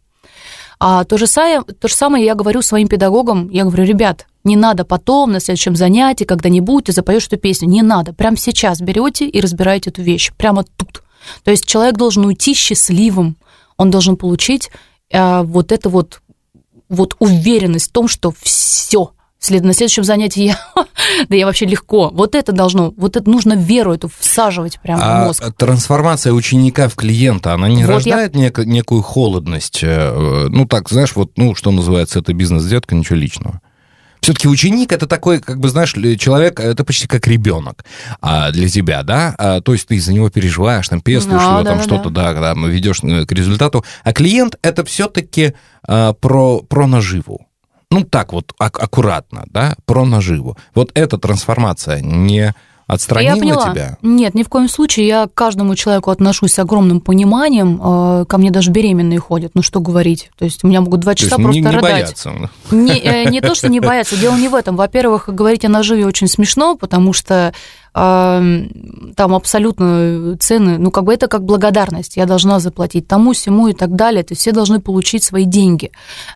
[0.81, 4.57] А то же, самое, то же самое я говорю своим педагогам, я говорю, ребят, не
[4.57, 9.27] надо потом, на следующем занятии, когда-нибудь ты запоешь эту песню, не надо, прямо сейчас берете
[9.29, 11.03] и разбираете эту вещь, прямо тут.
[11.45, 13.37] То есть человек должен уйти счастливым,
[13.77, 14.71] он должен получить
[15.11, 16.21] э, вот это вот
[16.93, 20.59] вот уверенность в том, что все, след, на следующем занятии я,
[21.29, 22.11] да я вообще легко.
[22.13, 25.55] Вот это должно, вот это нужно веру эту всаживать прямо а в мозг.
[25.57, 28.49] трансформация ученика в клиента, она не вот рождает я...
[28.49, 29.81] нек- некую холодность?
[29.83, 33.61] Э, ну так, знаешь, вот, ну что называется, это бизнес-детка, ничего личного.
[34.23, 37.85] Все-таки ученик это такой, как бы, знаешь, человек, это почти как ребенок
[38.21, 39.35] а, для тебя, да?
[39.37, 42.11] А, то есть ты за него переживаешь, там пестуешь ну, его, да, там да, что-то,
[42.11, 43.85] да, да, ведешь э, к результату.
[44.05, 45.55] А клиент это все-таки
[45.89, 47.49] а, про, про наживу.
[47.91, 50.57] Ну, так вот, ак- аккуратно, да, про наживу.
[50.73, 52.55] Вот эта трансформация не
[52.87, 53.71] отстранила я поняла.
[53.71, 53.99] тебя?
[54.03, 55.07] Нет, ни в коем случае.
[55.07, 57.81] Я к каждому человеку отношусь с огромным пониманием.
[57.83, 59.53] Э, ко мне даже беременные ходят.
[59.55, 60.31] Ну, что говорить.
[60.39, 61.83] То есть у меня могут два часа то просто не, не рыдать.
[61.83, 62.51] Боятся.
[62.71, 64.17] Не, э, не то, что не боятся.
[64.17, 64.77] Дело не в этом.
[64.77, 67.55] Во-первых, говорить о наживе очень смешно, потому что
[67.95, 73.75] там абсолютно цены, ну, как бы это как благодарность, я должна заплатить тому, всему и
[73.75, 75.93] так далее, то есть все должны получить свои деньги.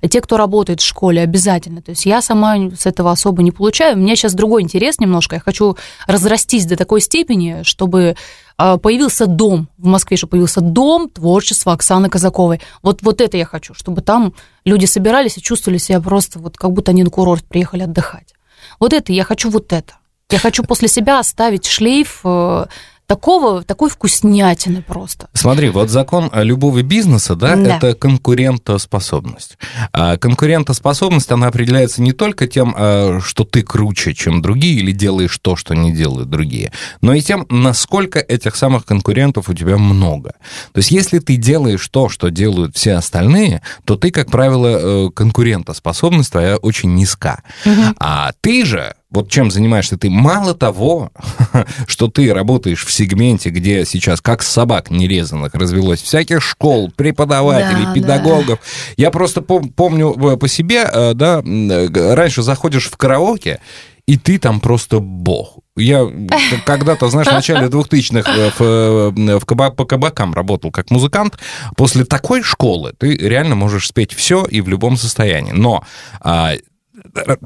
[0.07, 3.97] Те, кто работает в школе, обязательно, то есть я сама с этого особо не получаю,
[3.97, 8.17] у меня сейчас другой интерес немножко, я хочу разрастись до такой степени, чтобы
[8.59, 12.61] а, появился дом в Москве, чтобы появился дом творчества Оксаны Казаковой.
[12.83, 16.73] Вот, вот это я хочу, чтобы там люди собирались и чувствовали себя просто вот как
[16.73, 18.35] будто они на курорт приехали отдыхать.
[18.81, 19.95] Вот это, я хочу вот это.
[20.31, 22.67] Я хочу после себя оставить шлейф э,
[23.07, 25.29] такого, такой вкуснятины просто.
[25.33, 27.77] Смотри, вот закон любого бизнеса, да, да.
[27.77, 29.57] это конкурентоспособность.
[29.93, 35.39] А конкурентоспособность, она определяется не только тем, а, что ты круче, чем другие, или делаешь
[35.41, 40.35] то, что не делают другие, но и тем, насколько этих самых конкурентов у тебя много.
[40.73, 45.11] То есть, если ты делаешь то, что делают все остальные, то ты, как правило, э,
[45.11, 47.43] конкурентоспособность твоя очень низка.
[47.65, 47.83] Угу.
[48.01, 51.13] А ты же вот чем занимаешься ты, мало того,
[51.87, 57.93] что ты работаешь в сегменте, где сейчас как собак нерезанных развелось, всяких школ, преподавателей, да,
[57.93, 58.59] педагогов.
[58.59, 58.95] Да.
[58.97, 63.61] Я просто пом- помню э, по себе, э, да, э, раньше заходишь в караоке,
[64.07, 65.59] и ты там просто бог.
[65.77, 66.09] Я
[66.65, 71.39] когда-то, знаешь, в начале 2000-х в, в каба, по кабакам работал как музыкант.
[71.77, 75.53] После такой школы ты реально можешь спеть все и в любом состоянии.
[75.53, 75.85] Но
[76.21, 76.55] а,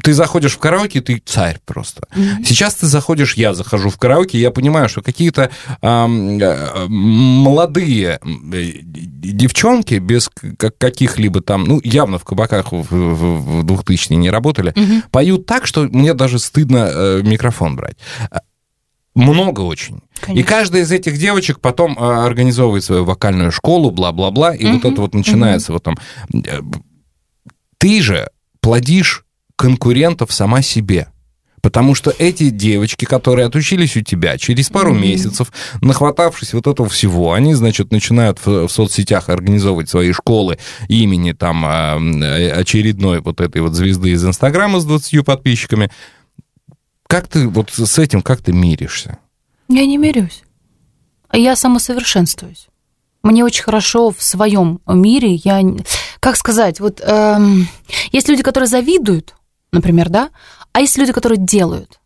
[0.03, 2.03] ты заходишь в караоке, ты царь просто.
[2.15, 2.45] Mm-hmm.
[2.45, 6.07] Сейчас ты заходишь, я захожу в караоке, я понимаю, что какие-то э,
[6.89, 10.31] молодые девчонки без
[10.79, 15.05] каких-либо там, ну, явно в кабаках в, в, в 2000 не работали, mm-hmm.
[15.11, 17.97] поют так, что мне даже стыдно э, микрофон брать.
[19.15, 20.01] Много очень.
[20.21, 20.41] Конечно.
[20.41, 24.73] И каждая из этих девочек потом э, организовывает свою вокальную школу, бла-бла-бла, и mm-hmm.
[24.75, 25.75] вот это вот начинается mm-hmm.
[25.75, 25.97] вот там.
[26.33, 26.61] Э,
[27.79, 28.29] ты же
[28.61, 29.25] плодишь
[29.61, 31.09] конкурентов сама себе.
[31.61, 35.01] Потому что эти девочки, которые отучились у тебя, через пару mm-hmm.
[35.01, 40.57] месяцев, нахватавшись вот этого всего, они, значит, начинают в, в соцсетях организовывать свои школы
[40.89, 41.97] имени там а,
[42.57, 45.91] очередной вот этой вот звезды из Инстаграма с 20 подписчиками.
[47.07, 49.19] Как ты вот с этим, как ты миришься?
[49.69, 50.43] Я не мирюсь.
[51.35, 52.69] Я самосовершенствуюсь.
[53.23, 55.35] Мне очень хорошо в своем мире.
[55.35, 55.63] Я,
[56.19, 57.69] как сказать, вот эм,
[58.11, 59.35] есть люди, которые завидуют,
[59.73, 60.31] например, да,
[60.73, 62.01] а есть люди, которые делают.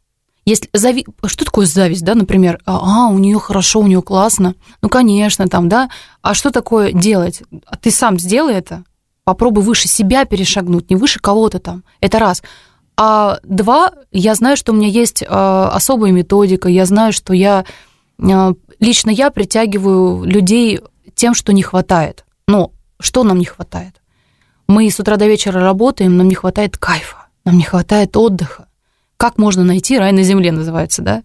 [0.47, 1.07] Если зави...
[1.25, 2.61] Что такое зависть, да, например?
[2.67, 4.55] А, у нее хорошо, у нее классно.
[4.83, 5.89] Ну, конечно, там, да.
[6.21, 7.43] А что такое делать?
[7.67, 8.85] А ты сам сделай это.
[9.25, 11.83] Попробуй выше себя перешагнуть, не выше кого-то там.
[12.01, 12.43] Это раз.
[12.97, 17.65] А два, я знаю, что у меня есть э, особая методика, я знаю, что я
[18.19, 20.81] э, лично я притягиваю людей
[21.15, 22.27] тем, что не хватает.
[22.47, 24.03] Но что нам не хватает?
[24.69, 28.69] Мы с утра до вечера работаем, нам не хватает кайфа нам не хватает отдыха.
[29.17, 31.23] Как можно найти рай на земле, называется, да?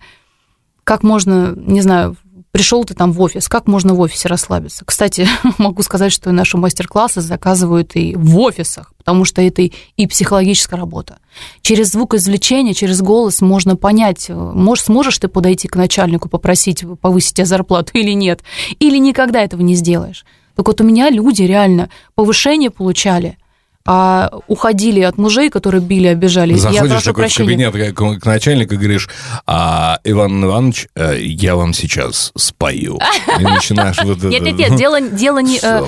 [0.83, 2.17] Как можно, не знаю,
[2.51, 4.85] пришел ты там в офис, как можно в офисе расслабиться?
[4.85, 5.27] Кстати,
[5.57, 11.19] могу сказать, что наши мастер-классы заказывают и в офисах, потому что это и психологическая работа.
[11.61, 17.45] Через звукоизвлечение, через голос можно понять, можешь, сможешь ты подойти к начальнику, попросить повысить тебе
[17.45, 18.41] зарплату или нет,
[18.79, 20.25] или никогда этого не сделаешь.
[20.55, 23.37] Так вот у меня люди реально повышение получали–
[23.85, 26.53] а уходили от мужей, которые били, обижали.
[26.53, 29.09] Заходишь я такой в кабинет к, к начальнику и говоришь,
[29.47, 32.99] а, Иван Иванович, э, я вам сейчас спою.
[33.39, 34.27] И начинаешь вот это...
[34.27, 35.59] Нет, нет, нет, дело, дело не...
[35.61, 35.81] Э,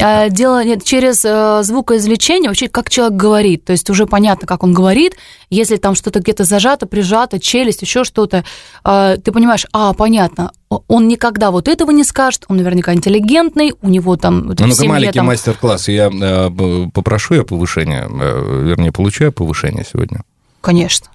[0.00, 1.22] э, дело нет, через
[1.66, 3.64] звукоизвлечение, вообще, как человек говорит.
[3.66, 5.16] То есть уже понятно, как он говорит.
[5.50, 8.44] Если там что-то где-то зажато, прижато, челюсть, еще что-то,
[8.82, 10.50] ты понимаешь, а, понятно,
[10.88, 14.46] он никогда вот этого не скажет, он наверняка интеллигентный, у него там...
[14.46, 15.26] Ну, ну маленький там...
[15.26, 20.22] мастер-класс, я э, попрошу я повышение, э, вернее, получаю повышение сегодня?
[20.60, 21.08] Конечно.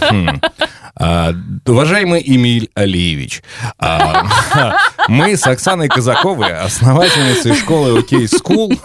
[0.00, 0.40] Хм.
[1.00, 1.32] А,
[1.64, 3.42] уважаемый Эмиль Алиевич,
[3.78, 4.24] а,
[5.08, 8.78] мы с Оксаной Казаковой, основательницей школы OK School,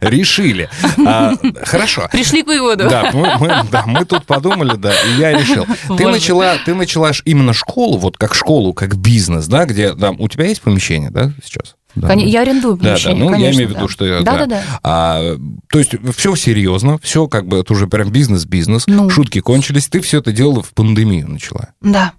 [0.00, 0.68] решили.
[1.06, 2.08] А, хорошо.
[2.10, 2.88] Пришли к выводу.
[2.88, 5.66] Да мы, мы, да, мы тут подумали, да, и я решил.
[5.96, 10.28] Ты начала, ты начала именно школу, вот как школу, как бизнес, да, где там у
[10.28, 11.76] тебя есть помещение, да, сейчас?
[11.94, 12.12] Да.
[12.14, 13.24] Я арендую помещение, да, да.
[13.24, 13.92] Ну, конечно, я имею в виду, да.
[13.92, 14.22] что...
[14.22, 14.62] Да, да, да.
[14.82, 15.36] А,
[15.70, 19.08] то есть все серьезно, все как бы, это уже прям бизнес-бизнес, ну.
[19.10, 21.68] шутки кончились, ты все это делала в пандемию начала.
[21.80, 22.12] Да.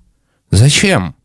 [0.52, 1.16] Зачем?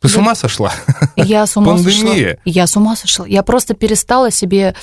[0.00, 0.14] Ты да.
[0.14, 0.72] с ума сошла?
[1.16, 2.36] Я с ума Пандемия.
[2.36, 2.42] сошла.
[2.44, 3.26] Я с ума сошла.
[3.26, 4.74] Я просто перестала себе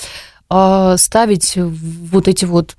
[0.50, 2.78] э, ставить вот эти вот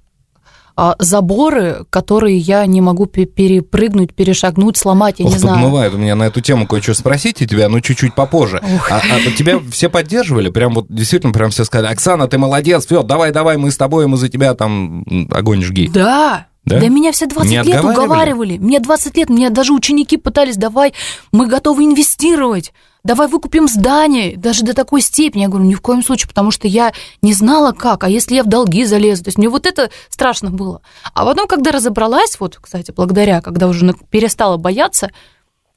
[0.98, 5.56] заборы, которые я не могу перепрыгнуть, перешагнуть, сломать, я Ох, не знаю.
[5.56, 8.62] Подмывает у меня на эту тему кое-что спросить и тебя, ну, чуть-чуть попозже.
[8.90, 10.50] А, а тебя все поддерживали?
[10.50, 14.06] Прям вот действительно прям все сказали, Оксана, ты молодец, все, давай, давай, мы с тобой,
[14.06, 15.88] мы за тебя там огонь жги.
[15.88, 16.80] Да, Да?
[16.80, 18.58] да меня все 20 не лет уговаривали.
[18.58, 20.94] Мне 20 лет, мне даже ученики пытались, давай,
[21.32, 22.72] мы готовы инвестировать
[23.04, 25.42] давай выкупим здание, даже до такой степени.
[25.42, 28.44] Я говорю, ни в коем случае, потому что я не знала как, а если я
[28.44, 29.24] в долги залезу.
[29.24, 30.82] То есть мне вот это страшно было.
[31.14, 35.10] А потом, когда разобралась, вот, кстати, благодаря, когда уже перестала бояться,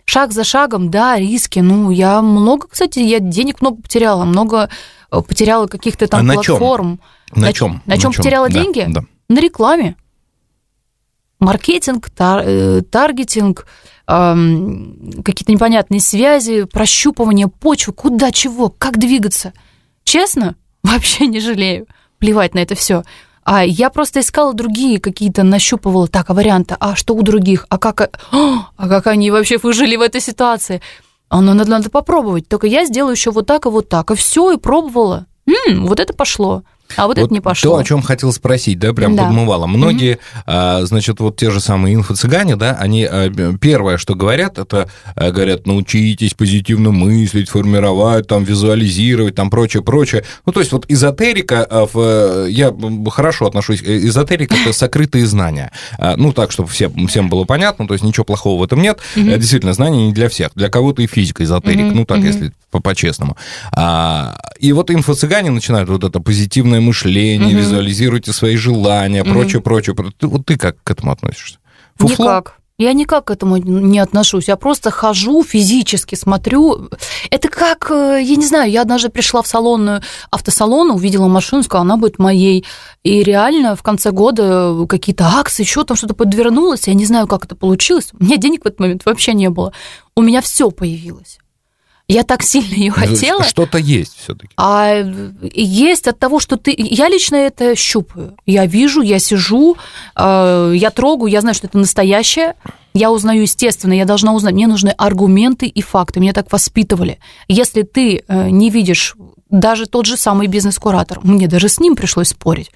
[0.05, 1.59] шаг за шагом, да, риски.
[1.59, 4.69] Ну, я много, кстати, я денег много потеряла, много
[5.11, 6.99] э, потеряла каких-то там а платформ.
[7.31, 7.81] На, на чем?
[7.85, 8.85] На, на чем потеряла да, деньги?
[8.89, 9.03] Да.
[9.29, 9.95] На рекламе.
[11.43, 13.65] Маркетинг, тар, э, таргетинг,
[14.05, 19.53] какие-то непонятные связи, прощупывание почвы, куда чего, как двигаться.
[20.03, 21.87] Честно, вообще не жалею.
[22.19, 23.03] Плевать на это все.
[23.45, 27.77] А я просто искала другие какие-то, нащупывала, так, а варианты, а что у других, а
[27.77, 28.09] как, а,
[28.77, 30.81] а как они вообще выжили в этой ситуации.
[31.29, 32.47] А ну, надо, надо попробовать.
[32.47, 34.11] Только я сделаю еще вот так и вот так.
[34.11, 35.25] И все, и пробовала.
[35.47, 36.63] М-м, вот это пошло.
[36.95, 37.71] А вот, вот это не пошло.
[37.71, 39.25] То, о чем хотел спросить, да, прям да.
[39.25, 39.67] подмывало.
[39.67, 40.21] Многие, угу.
[40.45, 45.31] а, значит, вот те же самые инфо-цыгане, да, они а, первое, что говорят, это а,
[45.31, 50.23] говорят, научитесь позитивно мыслить, формировать, там, визуализировать, там, прочее, прочее.
[50.45, 52.73] Ну, то есть вот эзотерика, а, в, я
[53.09, 55.71] хорошо отношусь, э, эзотерика– это сокрытые знания.
[56.17, 58.99] Ну, так, чтобы всем, всем было понятно, то есть ничего плохого в этом нет.
[59.15, 59.25] Угу.
[59.25, 60.51] Действительно, знания не для всех.
[60.55, 61.95] Для кого-то и физика эзотерик, угу.
[61.95, 62.27] ну, так, угу.
[62.27, 63.37] если по-честному.
[63.71, 67.57] А, и вот инфо-цыгане начинают вот это позитивное мышление, угу.
[67.57, 69.31] визуализируйте свои желания, угу.
[69.31, 69.95] прочее, прочее.
[70.21, 71.57] Вот ты как к этому относишься?
[71.95, 72.25] Фуфло?
[72.25, 72.59] Никак.
[72.79, 74.47] Я никак к этому не отношусь.
[74.47, 76.89] Я просто хожу физически, смотрю.
[77.29, 81.85] Это как, э, я не знаю, я однажды пришла в салон, автосалон, увидела машину, сказала,
[81.85, 82.65] она будет моей.
[83.03, 86.87] И реально в конце года какие-то акции, еще там что-то подвернулось.
[86.87, 88.09] Я не знаю, как это получилось.
[88.19, 89.71] У меня денег в этот момент вообще не было.
[90.15, 91.37] У меня все появилось.
[92.13, 93.43] Я так сильно ее хотела.
[93.43, 94.53] Что-то есть все-таки.
[94.55, 95.03] А
[95.51, 96.71] есть от того, что ты...
[96.77, 98.37] Я лично это щупаю.
[98.45, 99.77] Я вижу, я сижу,
[100.15, 102.53] э, я трогаю, я знаю, что это настоящее.
[102.93, 104.53] Я узнаю, естественно, я должна узнать.
[104.53, 106.19] Мне нужны аргументы и факты.
[106.19, 107.17] Меня так воспитывали.
[107.47, 109.15] Если ты э, не видишь
[109.49, 112.69] даже тот же самый бизнес-куратор, мне даже с ним пришлось спорить.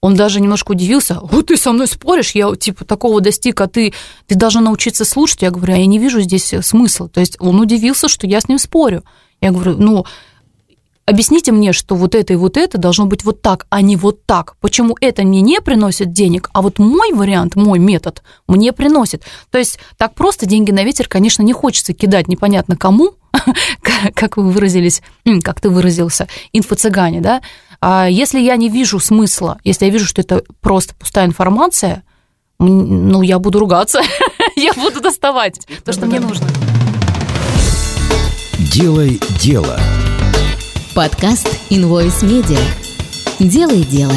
[0.00, 1.18] Он даже немножко удивился.
[1.22, 3.92] Вот ты со мной споришь, я типа такого достиг, а ты,
[4.26, 5.42] ты должна научиться слушать.
[5.42, 7.08] Я говорю, а я не вижу здесь смысла.
[7.08, 9.04] То есть он удивился, что я с ним спорю.
[9.40, 10.04] Я говорю, ну,
[11.06, 14.26] объясните мне, что вот это и вот это должно быть вот так, а не вот
[14.26, 14.56] так.
[14.60, 19.22] Почему это мне не приносит денег, а вот мой вариант, мой метод мне приносит.
[19.50, 23.14] То есть так просто деньги на ветер, конечно, не хочется кидать непонятно кому,
[24.14, 25.02] как вы выразились,
[25.42, 27.40] как ты выразился, инфо-цыгане, да,
[27.82, 32.02] если я не вижу смысла, если я вижу, что это просто пустая информация,
[32.58, 34.00] ну, я буду ругаться,
[34.56, 36.46] я буду доставать то, что мне нужно.
[38.58, 39.78] Делай дело.
[40.94, 42.60] Подкаст Invoice Media.
[43.38, 44.14] Делай дело.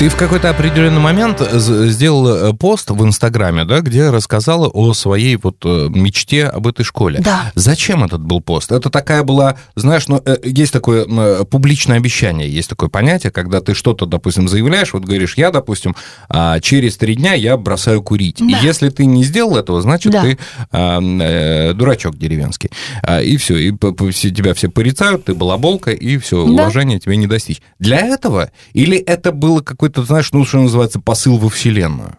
[0.00, 5.36] Ты в какой-то определенный момент сделал э, пост в Инстаграме, да, где рассказала о своей
[5.36, 7.20] вот э, мечте об этой школе.
[7.22, 7.52] Да.
[7.54, 8.72] Зачем этот был пост?
[8.72, 11.04] Это такая была, знаешь, ну, э, есть такое
[11.44, 15.94] публичное обещание, есть такое понятие, когда ты что-то, допустим, заявляешь, вот говоришь, я, допустим,
[16.30, 18.38] а, через три дня я бросаю курить.
[18.38, 18.46] Да.
[18.46, 20.22] И если ты не сделал этого, значит, да.
[20.22, 20.38] ты
[20.72, 22.70] а, дурачок деревенский.
[23.02, 26.52] А, и все, и тебя все порицают, ты балаболка, и все, да.
[26.52, 27.60] уважения тебе не достичь.
[27.78, 28.50] Для этого?
[28.72, 32.16] Или это было какое какой-то, знаешь, ну, что называется, посыл во Вселенную?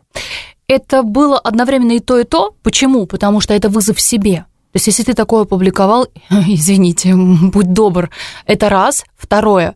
[0.68, 2.56] Это было одновременно и то, и то.
[2.64, 3.06] Почему?
[3.06, 4.46] Потому что это вызов себе.
[4.72, 8.10] То есть, если ты такое опубликовал, извините, будь добр,
[8.46, 9.04] это раз.
[9.18, 9.76] Второе,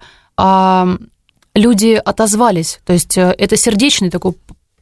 [1.54, 2.80] люди отозвались.
[2.86, 4.34] То есть, э, это сердечный такой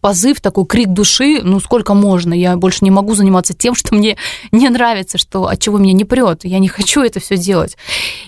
[0.04, 4.18] позыв, такой крик души, ну сколько можно, я больше не могу заниматься тем, что мне
[4.52, 7.78] не нравится, что от чего меня не прет, я не хочу это все делать.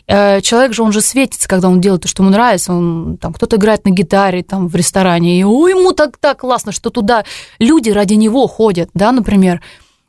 [0.07, 3.33] Э, человек же, он же светится, когда он делает то, что ему нравится, он, там,
[3.33, 7.25] кто-то играет на гитаре там в ресторане, и ой, ему так, так классно, что туда
[7.59, 9.61] люди ради него ходят, да, например.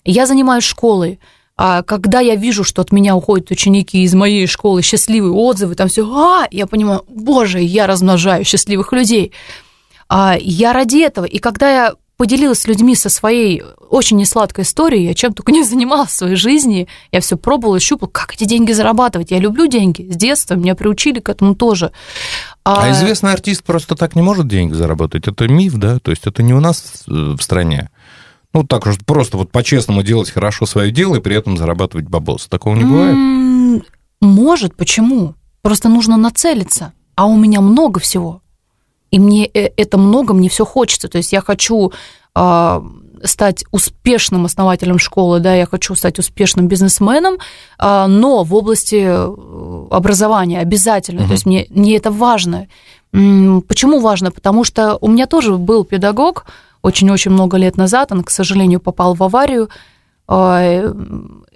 [0.04, 1.18] Я занимаюсь школой,
[1.56, 5.88] а когда я вижу, что от меня уходят ученики из моей школы, счастливые отзывы, там
[5.88, 9.32] все, а, я понимаю, боже, я размножаю счастливых людей.
[10.08, 11.24] А я ради этого.
[11.24, 15.62] И когда я поделилась с людьми со своей очень несладкой историей, я чем только не
[15.62, 19.30] занималась в своей жизни, я все пробовала, щупала, как эти деньги зарабатывать.
[19.30, 21.92] Я люблю деньги с детства, меня приучили к этому тоже.
[22.64, 25.28] А, а известный артист просто так не может деньги заработать.
[25.28, 25.98] Это миф, да?
[25.98, 27.90] То есть это не у нас в стране.
[28.54, 32.46] Ну, так просто вот по-честному делать хорошо свое дело и при этом зарабатывать бабос.
[32.46, 33.84] Такого не бывает?
[34.22, 35.34] Может, почему?
[35.60, 36.92] Просто нужно нацелиться.
[37.16, 38.40] А у меня много всего
[39.16, 41.08] и мне э, это много, мне все хочется.
[41.08, 41.90] То есть я хочу
[42.34, 42.84] а,
[43.24, 47.38] стать успешным основателем школы, да, я хочу стать успешным бизнесменом,
[47.78, 51.20] а, но в области э, образования обязательно.
[51.22, 51.28] Угу.
[51.28, 52.66] То есть мне, мне это важно.
[53.12, 54.30] Почему важно?
[54.30, 56.44] Потому что у меня тоже был педагог
[56.82, 59.70] очень-очень много лет назад, он, к сожалению, попал в аварию.
[60.28, 60.60] А,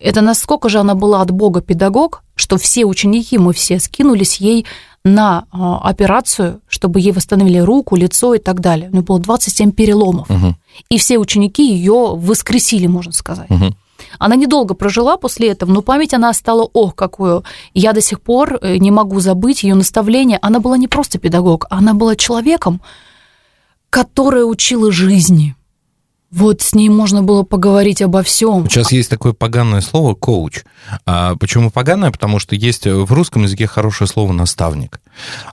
[0.01, 4.65] это насколько же она была от Бога педагог, что все ученики, мы все скинулись ей
[5.05, 8.91] на а, операцию, чтобы ей восстановили руку, лицо и так далее.
[8.91, 10.31] У нее было 27 переломов.
[10.31, 10.55] Угу.
[10.91, 13.51] И все ученики ее воскресили, можно сказать.
[13.51, 13.75] Угу.
[14.19, 17.45] Она недолго прожила после этого, но память она стала, ох, какую.
[17.75, 20.39] Я до сих пор э, не могу забыть ее наставление.
[20.43, 22.81] Она была не просто педагог, она была человеком,
[23.89, 25.55] которая учила жизни.
[26.31, 28.69] Вот с ней можно было поговорить обо всем.
[28.69, 30.63] Сейчас есть такое поганое слово коуч.
[31.05, 32.13] А почему поганое?
[32.13, 35.01] Потому что есть в русском языке хорошее слово наставник.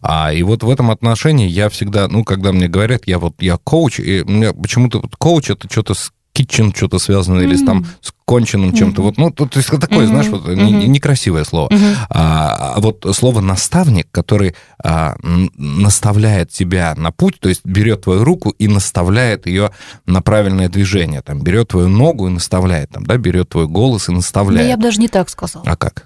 [0.02, 3.58] А, и вот в этом отношении я всегда, ну, когда мне говорят, я вот я
[3.58, 7.44] коуч, и меня почему-то вот коуч это что-то с kitchen что-то связано, mm-hmm.
[7.44, 9.02] или там с конченным чем-то.
[9.02, 9.06] Mm-hmm.
[9.06, 10.08] Вот, ну, то, то есть такое, mm-hmm.
[10.08, 10.88] знаешь, вот, mm-hmm.
[10.88, 11.70] некрасивое слово.
[11.70, 11.96] Mm-hmm.
[12.10, 15.16] А, а вот слово наставник, который а,
[15.58, 19.72] наставляет тебя на путь, то есть берет твою руку и наставляет ее
[20.06, 21.22] на правильное движение.
[21.22, 24.66] Там, берет твою ногу и наставляет, там, да, берет твой голос и наставляет.
[24.66, 25.66] Да, я бы даже не так сказала.
[25.68, 26.06] А как?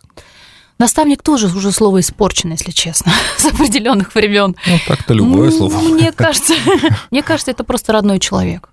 [0.82, 4.56] Наставник тоже уже слово испорчено, если честно, с определенных времен.
[4.66, 5.78] Ну, так-то любое слово.
[5.78, 6.56] Мне кажется,
[7.12, 8.70] мне кажется, это просто родной человек.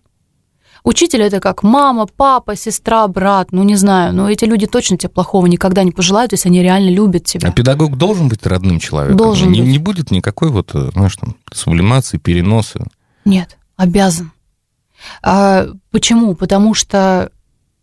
[0.89, 5.11] Учитель это как мама, папа, сестра, брат, ну не знаю, но эти люди точно тебе
[5.11, 7.47] плохого никогда не пожелают, если они реально любят тебя.
[7.47, 9.19] А педагог должен быть родным человеком?
[9.19, 9.69] Должен не, быть.
[9.69, 12.87] Не будет никакой вот, э, знаешь, там, сублимации, переноса?
[13.27, 14.33] Нет, обязан.
[15.23, 16.35] А почему?
[16.35, 17.33] Потому что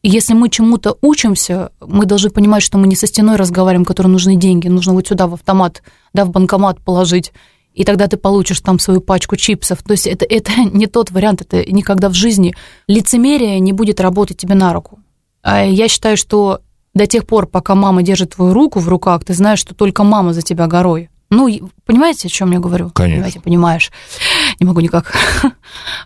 [0.01, 4.35] если мы чему-то учимся, мы должны понимать, что мы не со стеной разговариваем, которой нужны
[4.35, 5.83] деньги, нужно вот сюда в автомат,
[6.15, 7.33] да, в банкомат положить
[7.75, 9.83] и тогда ты получишь там свою пачку чипсов.
[9.83, 12.55] То есть это, это не тот вариант, это никогда в жизни.
[12.87, 14.99] Лицемерие не будет работать тебе на руку.
[15.43, 16.61] А я считаю, что
[16.93, 20.33] до тех пор, пока мама держит твою руку в руках, ты знаешь, что только мама
[20.33, 21.09] за тебя горой.
[21.29, 21.49] Ну,
[21.85, 22.91] понимаете, о чем я говорю?
[22.91, 23.15] Конечно.
[23.15, 23.91] Понимаете, понимаешь.
[24.59, 25.13] Не могу никак.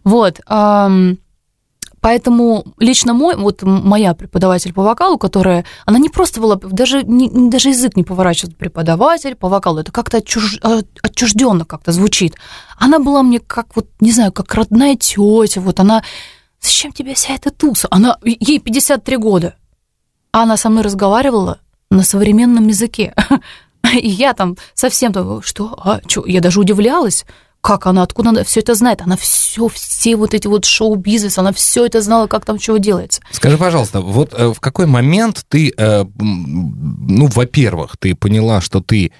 [0.03, 0.39] Вот.
[2.01, 7.49] Поэтому лично мой, вот моя преподаватель по вокалу, которая, она не просто была, даже, не,
[7.49, 12.35] даже язык не поворачивает преподаватель по вокалу, это как-то отчуж, а, отчужденно как-то звучит.
[12.77, 16.03] Она была мне как вот, не знаю, как родная тетя, вот она,
[16.62, 17.88] зачем тебе вся эта туса?
[17.91, 19.55] Она, ей 53 года,
[20.31, 21.59] а она со мной разговаривала
[21.89, 23.13] на современном языке.
[23.93, 27.25] И я там совсем, что, а, что, я даже удивлялась,
[27.62, 29.02] как она, откуда она все это знает?
[29.02, 33.22] Она все, все вот эти вот шоу-бизнес, она все это знала, как там чего делается.
[33.32, 39.12] Скажи, пожалуйста, вот э, в какой момент ты, э, ну, во-первых, ты поняла, что ты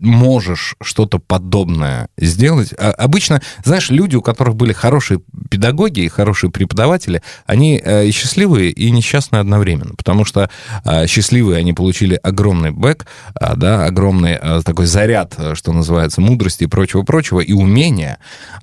[0.00, 2.72] можешь что-то подобное сделать.
[2.78, 8.10] А обычно, знаешь, люди, у которых были хорошие педагоги и хорошие преподаватели, они э, и
[8.10, 10.50] счастливые, и несчастные одновременно, потому что
[10.84, 13.06] э, счастливые они получили огромный бэк,
[13.40, 18.18] э, да, огромный такой заряд, что называется, мудрости и прочего-прочего, и умения,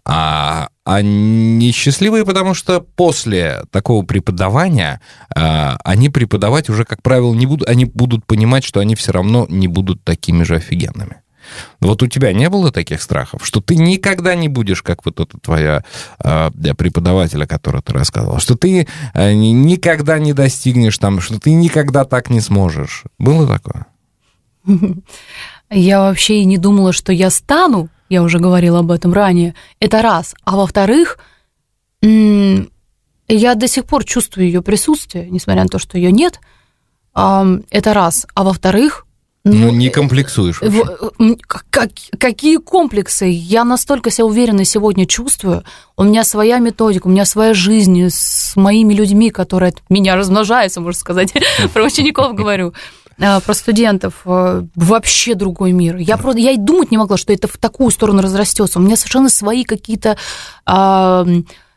[0.06, 7.67] а, а несчастливые, потому что после такого преподавания они преподавать уже, как правило, не будут,
[7.67, 11.17] они будут понимать, что они все равно не будут такими же офигенными.
[11.80, 15.38] Вот у тебя не было таких страхов, что ты никогда не будешь, как вот эта
[15.39, 15.84] твоя
[16.24, 21.54] э, преподаватель, о которой ты рассказывала, что ты э, никогда не достигнешь там, что ты
[21.54, 23.04] никогда так не сможешь.
[23.19, 23.86] Было такое?
[25.69, 29.56] Я вообще и не думала, что я стану, я уже говорила об этом ранее.
[29.80, 30.36] Это раз.
[30.44, 31.20] А во-вторых,
[32.02, 36.39] я до сих пор чувствую ее присутствие, несмотря на то, что ее нет.
[37.13, 38.28] Это раз.
[38.36, 39.06] А во-вторых,
[39.48, 41.38] ну, не комплексуешь вообще.
[41.70, 43.26] Как, какие комплексы?
[43.26, 45.63] Я настолько себя уверенно сегодня чувствую.
[45.96, 51.00] У меня своя методика, у меня своя жизнь с моими людьми, которые меня размножаются, можно
[51.00, 51.32] сказать.
[51.74, 52.74] Про учеников говорю
[53.17, 55.97] про студентов а, вообще другой мир.
[55.97, 58.80] Я просто я и думать не могла, что это в такую сторону разрастется.
[58.80, 60.17] У меня совершенно свои какие-то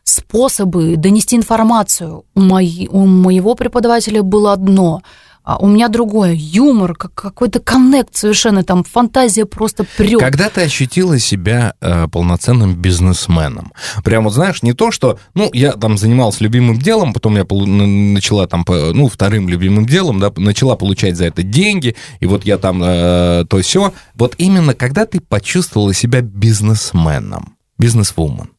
[0.04, 2.24] способы донести информацию.
[2.34, 5.02] У, мои, у моего преподавателя было одно–
[5.56, 10.20] у меня другое, юмор, как какой-то коннект совершенно, там фантазия просто прет.
[10.20, 13.72] Когда ты ощутила себя э, полноценным бизнесменом?
[14.04, 18.46] Прям вот знаешь, не то, что, ну, я там занимался любимым делом, потом я начала
[18.46, 22.82] там, ну, вторым любимым делом, да, начала получать за это деньги, и вот я там
[22.84, 23.94] э, то все.
[24.14, 28.50] Вот именно когда ты почувствовала себя бизнесменом, бизнесвумен,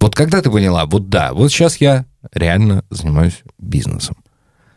[0.00, 4.16] вот когда ты поняла, вот да, вот сейчас я реально занимаюсь бизнесом.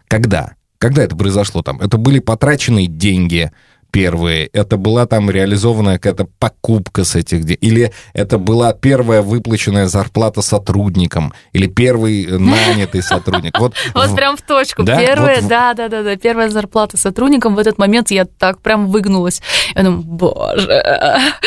[0.07, 0.53] Когда?
[0.79, 1.79] Когда это произошло там?
[1.81, 3.51] Это были потраченные деньги,
[3.91, 4.47] первые?
[4.47, 7.59] Это была там реализованная какая-то покупка с этих денег?
[7.61, 11.33] Или это была первая выплаченная зарплата сотрудникам?
[11.51, 13.59] Или первый нанятый сотрудник?
[13.59, 14.83] Вот, вот прям в точку.
[14.83, 14.97] Да?
[14.97, 15.49] Первая, вот...
[15.49, 17.55] да, да, да, да, первая зарплата сотрудникам.
[17.55, 19.41] В этот момент я так прям выгнулась.
[19.75, 20.81] Я думаю, боже,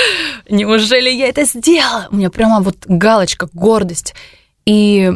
[0.51, 2.07] неужели я это сделала?
[2.11, 4.15] У меня прямо вот галочка, гордость.
[4.67, 5.11] И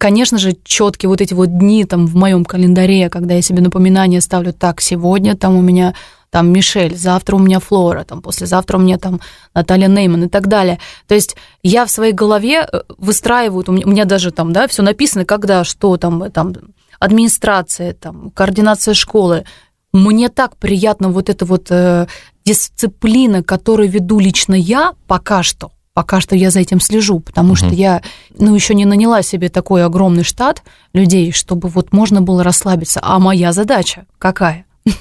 [0.00, 4.22] конечно же, четкие вот эти вот дни там в моем календаре, когда я себе напоминание
[4.22, 5.94] ставлю, так, сегодня там у меня
[6.30, 9.20] там Мишель, завтра у меня Флора, там послезавтра у меня там
[9.54, 10.78] Наталья Нейман и так далее.
[11.06, 15.26] То есть я в своей голове э, выстраиваю, у меня даже там, да, все написано,
[15.26, 16.54] когда, что там, там
[16.98, 19.44] администрация, там, координация школы.
[19.92, 22.06] Мне так приятно вот эта вот э,
[22.44, 25.72] дисциплина, которую веду лично я пока что.
[25.92, 27.56] Пока что я за этим слежу, потому угу.
[27.56, 28.02] что я,
[28.38, 30.62] ну, еще не наняла себе такой огромный штат
[30.92, 33.00] людей, чтобы вот можно было расслабиться.
[33.02, 34.66] А моя задача какая?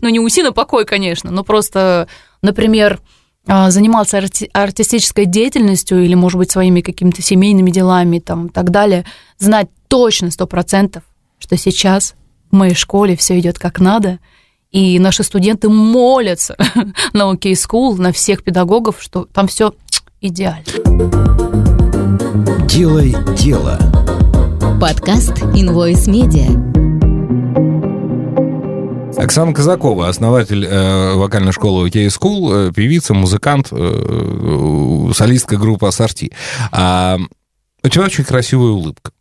[0.00, 2.08] Ну, не уйти на покой, конечно, но просто,
[2.42, 3.00] например,
[3.46, 8.70] а, заниматься арти- артистической деятельностью или, может быть, своими какими-то семейными делами там, и так
[8.70, 9.04] далее,
[9.38, 11.04] знать точно сто процентов,
[11.38, 12.14] что сейчас
[12.50, 14.18] в моей школе все идет как надо,
[14.72, 16.56] и наши студенты молятся
[17.12, 19.72] на OK School, на всех педагогов, что там все
[20.28, 20.64] идеально.
[22.66, 23.78] Делай дело.
[24.80, 26.76] Подкаст Invoice Media.
[29.16, 36.32] Оксана Казакова, основатель э, вокальной школы OK School, э, певица, музыкант, э, солистка группы Ассорти.
[36.70, 37.18] А,
[37.82, 39.12] у тебя очень красивая улыбка.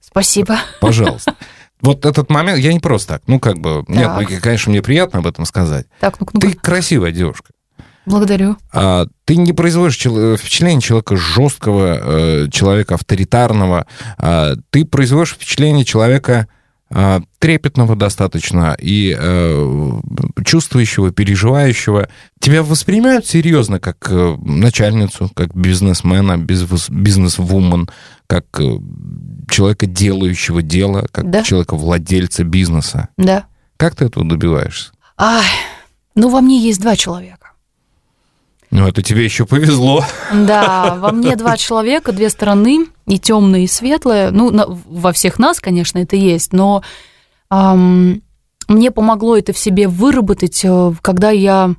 [0.00, 0.58] Спасибо.
[0.80, 1.34] Пожалуйста.
[1.82, 4.30] Вот этот момент, я не просто так, ну, как бы, так.
[4.30, 5.86] нет, конечно, мне приятно об этом сказать.
[6.00, 7.50] Так, ну, ну Ты красивая девушка.
[8.06, 8.56] Благодарю.
[8.72, 13.86] А, ты не производишь впечатление человека жесткого, э, человека авторитарного.
[14.16, 16.46] А, ты производишь впечатление человека
[16.88, 19.92] а, трепетного достаточно и э,
[20.44, 22.08] чувствующего, переживающего.
[22.38, 27.88] Тебя воспринимают серьезно как э, начальницу, как бизнесмена, бизнес-вумен,
[28.28, 28.78] как э,
[29.50, 31.42] человека, делающего дело, как да.
[31.42, 33.08] человека-владельца бизнеса.
[33.16, 33.46] Да.
[33.76, 34.92] Как ты этого добиваешься?
[35.18, 35.44] Ай,
[36.14, 37.45] ну, во мне есть два человека.
[38.76, 40.04] Ну, это тебе еще повезло.
[40.30, 44.30] Да, во мне два человека, две стороны, и темные, и светлые.
[44.30, 46.82] Ну, на, во всех нас, конечно, это есть, но
[47.50, 48.22] эм,
[48.68, 51.74] мне помогло это в себе выработать, э, когда я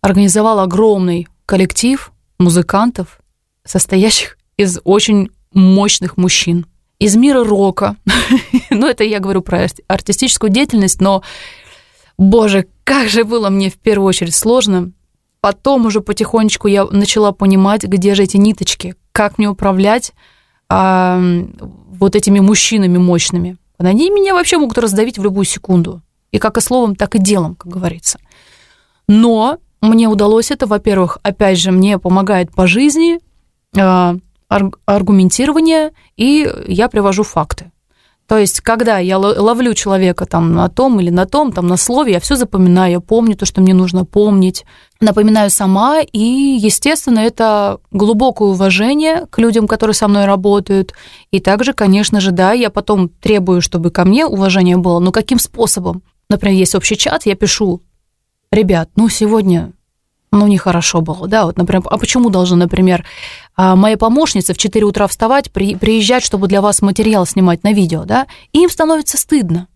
[0.00, 2.10] организовала огромный коллектив
[2.40, 3.20] музыкантов,
[3.64, 6.66] состоящих из очень мощных мужчин.
[6.98, 7.94] Из мира рока.
[8.70, 11.22] ну, это я говорю про артистическую деятельность, но,
[12.18, 14.90] боже, как же было мне в первую очередь сложно
[15.44, 20.14] Потом уже потихонечку я начала понимать, где же эти ниточки, как мне управлять
[20.70, 21.20] а,
[21.90, 23.58] вот этими мужчинами мощными.
[23.76, 26.00] Они меня вообще могут раздавить в любую секунду.
[26.32, 28.18] И как и словом, так и делом, как говорится.
[29.06, 33.20] Но мне удалось это, во-первых, опять же, мне помогает по жизни
[33.76, 34.16] а,
[34.86, 37.70] аргументирование, и я привожу факты.
[38.26, 42.12] То есть, когда я ловлю человека там на том или на том, там на слове,
[42.12, 44.64] я все запоминаю, я помню то, что мне нужно помнить,
[44.98, 46.18] напоминаю сама, и,
[46.58, 50.94] естественно, это глубокое уважение к людям, которые со мной работают.
[51.32, 55.38] И также, конечно же, да, я потом требую, чтобы ко мне уважение было, но каким
[55.38, 56.02] способом?
[56.30, 57.82] Например, есть общий чат, я пишу,
[58.50, 59.72] ребят, ну, сегодня
[60.34, 63.04] ну, нехорошо было, да, вот, например, а почему должна, например,
[63.56, 67.72] а, моя помощница в 4 утра вставать, при, приезжать, чтобы для вас материал снимать на
[67.72, 69.68] видео, да, и им становится стыдно.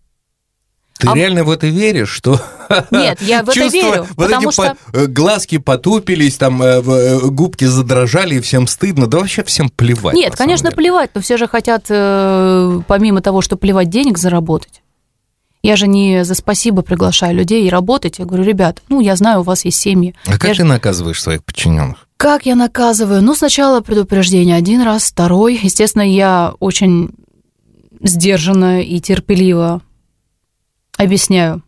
[0.99, 1.15] Ты а...
[1.15, 2.41] реально в это веришь, что...
[2.91, 4.75] Нет, я в это верю, вот потому эти что...
[4.91, 4.97] По...
[4.97, 10.13] Э, глазки потупились, там э, э, губки задрожали, и всем стыдно, да вообще всем плевать.
[10.13, 14.81] Нет, конечно, плевать, но все же хотят, помимо того, что плевать, денег заработать.
[15.61, 18.19] Я же не за спасибо приглашаю людей и работать.
[18.19, 20.15] Я говорю, ребят, ну, я знаю, у вас есть семьи.
[20.25, 20.63] А как я ты же...
[20.63, 22.07] наказываешь своих подчиненных?
[22.17, 23.21] Как я наказываю?
[23.21, 25.59] Ну, сначала предупреждение один раз, второй.
[25.61, 27.11] Естественно, я очень
[28.01, 29.81] сдержанно и терпеливо
[30.97, 31.63] объясняю,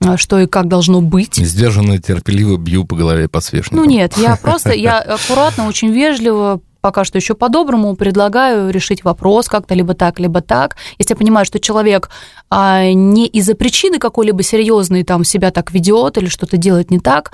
[0.00, 1.34] а, что и как должно быть.
[1.34, 3.78] Сдержанно и терпеливо бью по голове подсвечником.
[3.78, 9.46] Ну нет, я просто, я аккуратно, очень вежливо пока что еще по-доброму предлагаю решить вопрос
[9.48, 10.76] как-то либо так, либо так.
[10.98, 12.08] Если я понимаю, что человек
[12.48, 17.32] а, не из-за причины какой-либо серьезной там себя так ведет или что-то делает не так,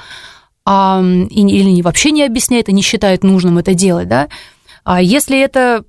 [0.67, 4.27] а, или вообще не объясняет и не считает нужным это делать, да,
[4.83, 5.85] а если это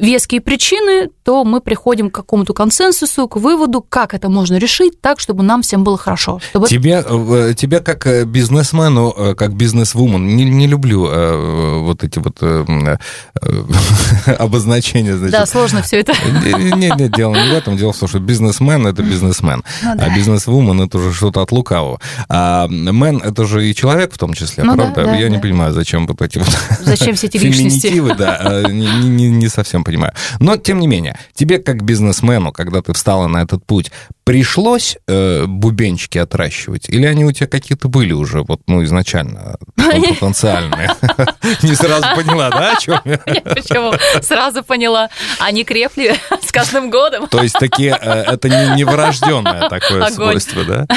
[0.00, 5.20] веские причины, то мы приходим к какому-то консенсусу, к выводу, как это можно решить так,
[5.20, 6.40] чтобы нам всем было хорошо.
[6.50, 6.66] Чтобы...
[6.66, 12.42] Тебе, э, тебя как э, бизнесмену, э, как бизнес-вумен, не, не люблю вот эти вот
[14.38, 15.16] обозначения.
[15.16, 15.32] Значит.
[15.32, 16.12] Да, сложно все это.
[16.44, 17.76] Нет, нет, дело не в этом.
[17.76, 20.04] Дело в том, что бизнесмен– это бизнесмен, ну, да.
[20.04, 22.00] а бизнес-вумен– это уже что-то от лукавого.
[22.28, 24.94] А мен– это же и человек в том числе, ну, правда?
[24.94, 25.36] Да, да, Я да.
[25.36, 26.48] не понимаю, зачем вот эти вот...
[26.80, 28.00] Зачем все эти личности?
[28.16, 30.12] да, не, не, не совсем понимаю.
[30.38, 33.90] Но, тем не менее, тебе как бизнесмену, когда ты встала на этот путь,
[34.24, 36.88] пришлось э, бубенчики отращивать?
[36.88, 40.90] Или они у тебя какие-то были уже, вот, ну, изначально потенциальные?
[41.62, 43.18] Не сразу поняла, да, о чем я?
[43.18, 43.92] Почему?
[44.22, 45.08] Сразу поняла.
[45.40, 47.26] Они крепли с каждым годом.
[47.28, 50.86] То есть такие, э, это не врожденное такое свойство, да?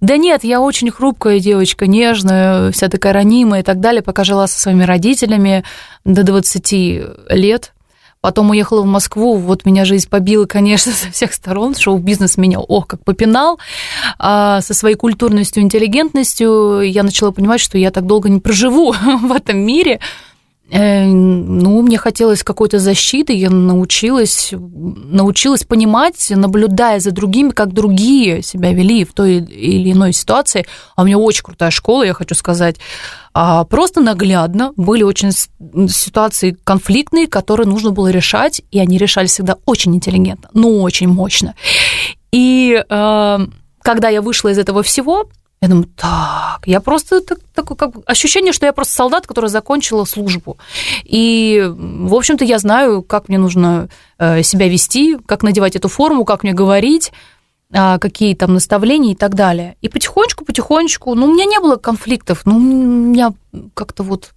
[0.00, 4.46] Да нет, я очень хрупкая девочка, нежная, вся такая ранимая и так далее, пока жила
[4.46, 5.64] со своими родителями
[6.04, 6.72] до 20
[7.30, 7.73] лет.
[8.24, 11.74] Потом уехала в Москву, вот меня жизнь побила, конечно, со всех сторон.
[11.74, 13.58] Шоу-бизнес меня, ох, как попинал.
[14.18, 19.30] А со своей культурностью, интеллигентностью я начала понимать, что я так долго не проживу в
[19.30, 20.00] этом мире.
[20.70, 28.42] Э, ну, мне хотелось какой-то защиты, я научилась, научилась понимать, наблюдая за другими, как другие
[28.42, 30.66] себя вели в той или иной ситуации.
[30.96, 32.76] А у меня очень крутая школа, я хочу сказать.
[33.34, 39.56] А просто наглядно были очень ситуации конфликтные, которые нужно было решать, и они решались всегда
[39.66, 41.54] очень интеллигентно, но очень мощно.
[42.32, 43.38] И э,
[43.82, 45.28] когда я вышла из этого всего,
[45.64, 50.04] я думаю, так, я просто так, такое как ощущение, что я просто солдат, который закончила
[50.04, 50.58] службу.
[51.04, 53.88] И, в общем-то, я знаю, как мне нужно
[54.18, 57.12] э, себя вести, как надевать эту форму, как мне говорить,
[57.72, 59.76] а, какие там наставления и так далее.
[59.80, 63.32] И потихонечку, потихонечку, ну, у меня не было конфликтов, ну, у меня
[63.72, 64.34] как-то вот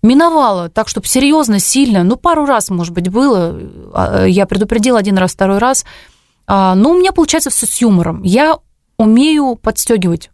[0.00, 3.60] миновало, так, чтобы серьезно, сильно, ну, пару раз, может быть, было,
[3.92, 5.84] а, я предупредила один раз, второй раз,
[6.46, 8.22] а, но у меня получается все с юмором.
[8.22, 8.58] Я
[8.96, 10.30] умею подстегивать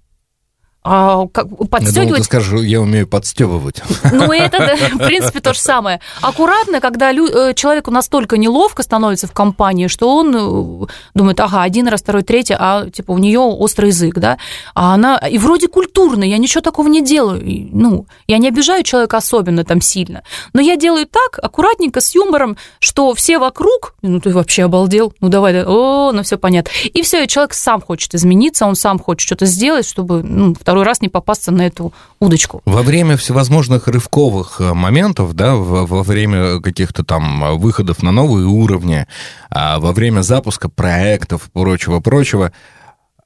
[0.82, 1.96] а, как, подстегивать...
[1.96, 3.82] Я думал, ты скажешь, я умею подстебывать.
[4.12, 6.00] Ну, это, в принципе, то же самое.
[6.22, 7.26] Аккуратно, когда лю...
[7.26, 12.22] Э, человеку настолько неловко становится в компании, что он э, думает, ага, один раз, второй,
[12.22, 14.38] третий, а, типа, у нее острый язык, да,
[14.74, 15.18] а она...
[15.18, 17.42] И вроде культурно, я ничего такого не делаю.
[17.72, 20.22] Ну, я не обижаю человека особенно там сильно,
[20.54, 25.28] но я делаю так, аккуратненько, с юмором, что все вокруг, ну, ты вообще обалдел, ну,
[25.28, 26.70] давай, о, ну, все понятно.
[26.84, 30.84] И все, и человек сам хочет измениться, он сам хочет что-то сделать, чтобы, ну, второй
[30.84, 32.62] раз не попасться на эту удочку.
[32.64, 39.08] Во время всевозможных рывковых э, моментов, да, во время каких-то там выходов на новые уровни,
[39.50, 42.52] а, во время запуска проектов, прочего-прочего,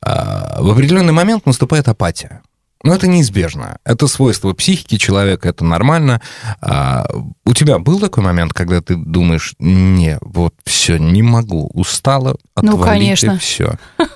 [0.01, 2.40] а, в определенный момент наступает апатия.
[2.85, 3.78] Но это неизбежно.
[3.85, 6.20] Это свойство психики человека, это нормально.
[6.61, 7.07] А,
[7.47, 12.78] у тебя был такой момент, когда ты думаешь, не, вот все, не могу, устала, отвалить
[12.78, 13.39] ну, конечно.
[13.39, 13.78] все.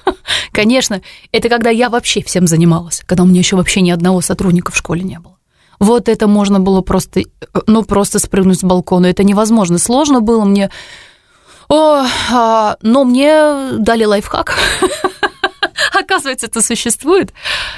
[0.52, 1.00] Конечно,
[1.32, 4.76] это когда я вообще всем занималась, когда у меня еще вообще ни одного сотрудника в
[4.76, 5.36] школе не было.
[5.78, 7.22] Вот это можно было просто,
[7.66, 9.06] ну, просто спрыгнуть с балкона.
[9.06, 9.78] Это невозможно.
[9.78, 10.70] Сложно было мне.
[11.68, 14.58] О, а, но мне дали лайфхак.
[15.98, 17.32] Оказывается, это существует.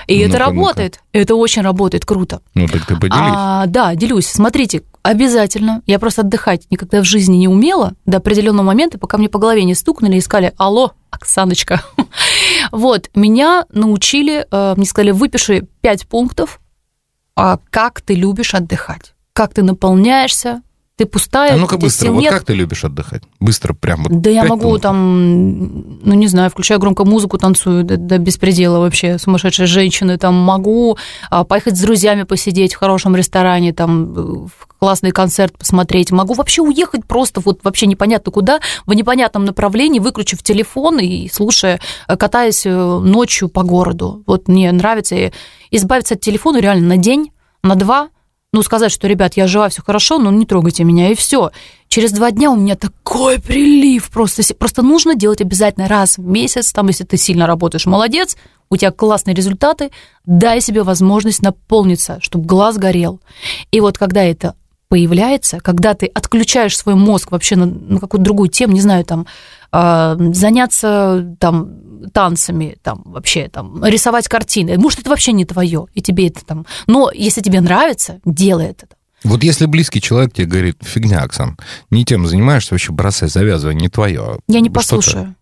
[0.07, 1.01] И ну это работает.
[1.13, 2.43] Это очень работает круто.
[2.55, 3.15] Ну, так ты поделись.
[3.15, 4.27] А, да, делюсь.
[4.27, 5.83] Смотрите, обязательно.
[5.87, 9.65] Я просто отдыхать никогда в жизни не умела до определенного момента, пока мне по голове
[9.65, 11.83] не стукнули и сказали, алло, Оксаночка.
[12.73, 16.61] вот, меня научили, э, мне сказали, выпиши пять пунктов,
[17.37, 20.63] а как ты любишь отдыхать, как ты наполняешься,
[21.01, 21.55] ты пустая.
[21.55, 22.31] А ну-ка быстро, вот нет.
[22.31, 23.23] как ты любишь отдыхать?
[23.41, 24.21] Быстро прям вот.
[24.21, 24.83] Да я могу пунктов.
[24.83, 30.35] там, ну не знаю, включаю громко музыку, танцую до, до беспредела вообще, сумасшедшие женщины, там
[30.35, 30.99] могу
[31.31, 36.61] а, поехать с друзьями посидеть в хорошем ресторане, там в классный концерт посмотреть, могу вообще
[36.61, 42.67] уехать просто вот вообще непонятно куда, в непонятном направлении, выключив телефон и слушая, э, катаясь
[42.67, 44.23] э, ночью по городу.
[44.27, 45.33] Вот мне нравится
[45.71, 47.33] избавиться от телефона реально на день,
[47.63, 48.11] на два–
[48.53, 51.53] ну, сказать, что, ребят, я жива, все хорошо, но не трогайте меня, и все.
[51.89, 54.43] Через два дня у меня такой прилив просто.
[54.55, 58.37] Просто нужно делать обязательно раз в месяц, там, если ты сильно работаешь, молодец,
[58.69, 59.91] у тебя классные результаты,
[60.25, 63.21] дай себе возможность наполниться, чтобы глаз горел.
[63.71, 64.55] И вот когда это
[64.89, 69.27] появляется, когда ты отключаешь свой мозг вообще на, на какую-то другую тему, не знаю, там,
[69.73, 71.80] э, заняться там
[72.13, 74.79] танцами, там вообще там рисовать картины.
[74.79, 76.67] Может, это вообще не твое, и тебе это там.
[76.87, 78.87] Но если тебе нравится, делай это.
[79.23, 81.59] Вот если близкий человек тебе говорит, фигня, Оксан,
[81.91, 84.39] не тем занимаешься, вообще бросай, завязывай, не твое.
[84.49, 85.35] Я не послушаю.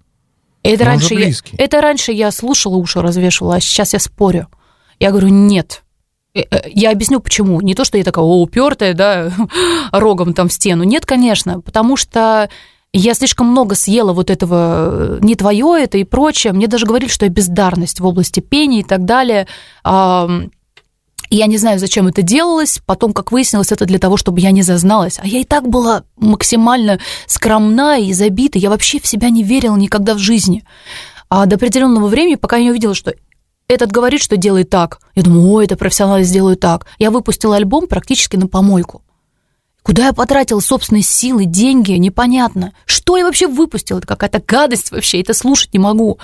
[0.65, 4.49] Это раньше, я, это раньше я слушала, уши развешивала, а сейчас я спорю.
[4.99, 5.85] Я говорю, нет,
[6.39, 7.61] Э, э, я объясню, почему.
[7.61, 9.31] Не то, что я такая о, упертая, да,
[9.93, 10.85] рогом там в стену.
[10.85, 12.49] Нет, конечно, потому что
[12.93, 16.53] я слишком много съела вот этого э, не твое это и прочее.
[16.53, 19.47] Мне даже говорили, что я бездарность в области пения и так далее.
[21.30, 22.80] Я не знаю, зачем это делалось.
[22.86, 25.18] Потом, как выяснилось, это для того, чтобы я не зазналась.
[25.18, 28.59] А я и так была максимально скромна и забита.
[28.59, 30.64] Я вообще в себя не верила никогда в жизни.
[31.28, 33.12] А до определенного времени, пока я не увидела, что
[33.68, 35.01] этот говорит, что делает так.
[35.14, 36.86] Я думаю, ой, это профессионалы сделают так.
[36.99, 39.03] Я выпустила альбом практически на помойку.
[39.89, 42.74] Куда я потратила собственные силы, деньги, непонятно.
[42.84, 43.97] Что я вообще выпустила?
[43.97, 46.18] Это какая-то гадость вообще, это слушать не могу.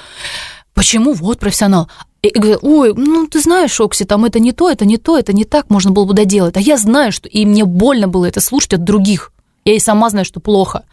[0.74, 1.14] Почему?
[1.14, 1.88] Вот профессионал.
[2.20, 5.32] И говорю, ой, ну ты знаешь, Окси, там это не то, это не то, это
[5.32, 6.58] не так, можно было бы доделать.
[6.58, 9.32] А я знаю, что и мне больно было это слушать от других.
[9.64, 10.84] Я и сама знаю, что плохо.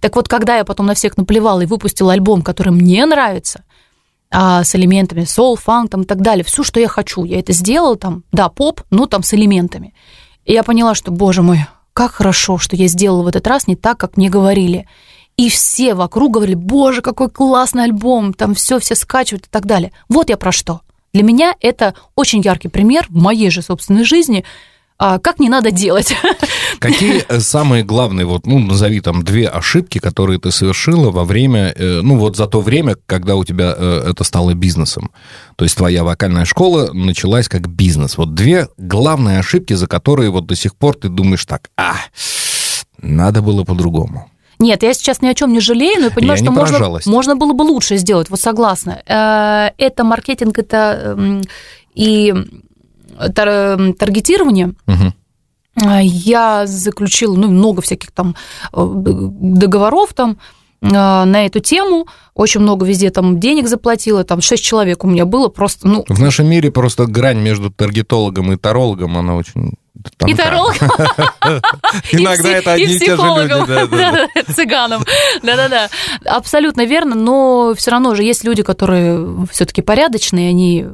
[0.00, 3.64] Так вот, когда я потом на всех наплевала и выпустила альбом, который мне нравится,
[4.30, 6.42] а, с элементами соул, фанк там, и так далее.
[6.42, 9.92] Все, что я хочу, я это сделала там, да, поп, но там с элементами.
[10.46, 13.76] И я поняла, что, боже мой, как хорошо, что я сделала в этот раз не
[13.76, 14.86] так, как мне говорили.
[15.36, 19.92] И все вокруг говорили, боже, какой классный альбом, там все, все скачивают и так далее.
[20.08, 20.82] Вот я про что.
[21.12, 24.44] Для меня это очень яркий пример в моей же собственной жизни–
[24.98, 26.14] а как не надо делать.
[26.78, 31.74] Какие э, самые главные, вот, ну, назови там две ошибки, которые ты совершила во время,
[31.76, 35.10] э, ну, вот за то время, когда у тебя э, это стало бизнесом?
[35.56, 38.16] То есть твоя вокальная школа началась как бизнес.
[38.16, 41.96] Вот две главные ошибки, за которые вот до сих пор ты думаешь так, а,
[43.02, 44.30] надо было по-другому.
[44.60, 47.34] Нет, я сейчас ни о чем не жалею, но я понимаю, я что можно, можно
[47.34, 49.02] было бы лучше сделать, вот согласна.
[49.04, 51.42] Это маркетинг, это эм,
[51.94, 52.32] и
[53.34, 54.74] тар- таргетирования.
[54.86, 55.12] Угу.
[56.02, 58.36] Я заключила ну, много всяких там
[58.72, 60.38] э, договоров там
[60.80, 65.24] э, на эту тему, очень много везде там денег заплатила, там 6 человек у меня
[65.24, 66.04] было просто, ну...
[66.08, 69.74] В нашем мире просто грань между таргетологом и тарологом, она очень
[70.26, 70.88] и тарологом.
[72.12, 74.52] Иногда это одни и те же люди.
[74.52, 75.02] Цыганом.
[75.42, 75.88] Да-да-да.
[76.24, 80.86] Абсолютно верно, но все равно же есть люди, которые все-таки порядочные, они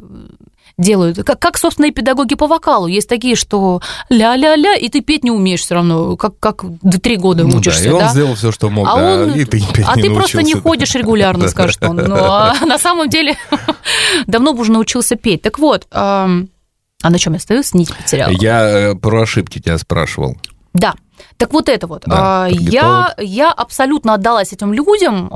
[0.80, 1.22] делают.
[1.24, 2.86] Как, как, собственно, и педагоги по вокалу.
[2.86, 7.16] Есть такие, что ля-ля-ля, и ты петь не умеешь все равно, как, как до три
[7.16, 7.84] года ну, учишься.
[7.84, 8.08] Да, и он да?
[8.08, 10.54] сделал все, что мог, а да, он, и ты петь А не ты просто не
[10.54, 11.96] ходишь регулярно, скажет он.
[11.96, 13.36] Но а на самом деле
[14.26, 15.42] давно бы уже научился петь.
[15.42, 17.72] Так вот, а на чем я остаюсь?
[17.74, 18.30] Нить потеряла.
[18.30, 20.36] Я э, про ошибки тебя спрашивал.
[20.74, 20.94] Да.
[21.36, 22.02] Так вот это вот.
[22.06, 25.28] Да, я, я абсолютно отдалась этим людям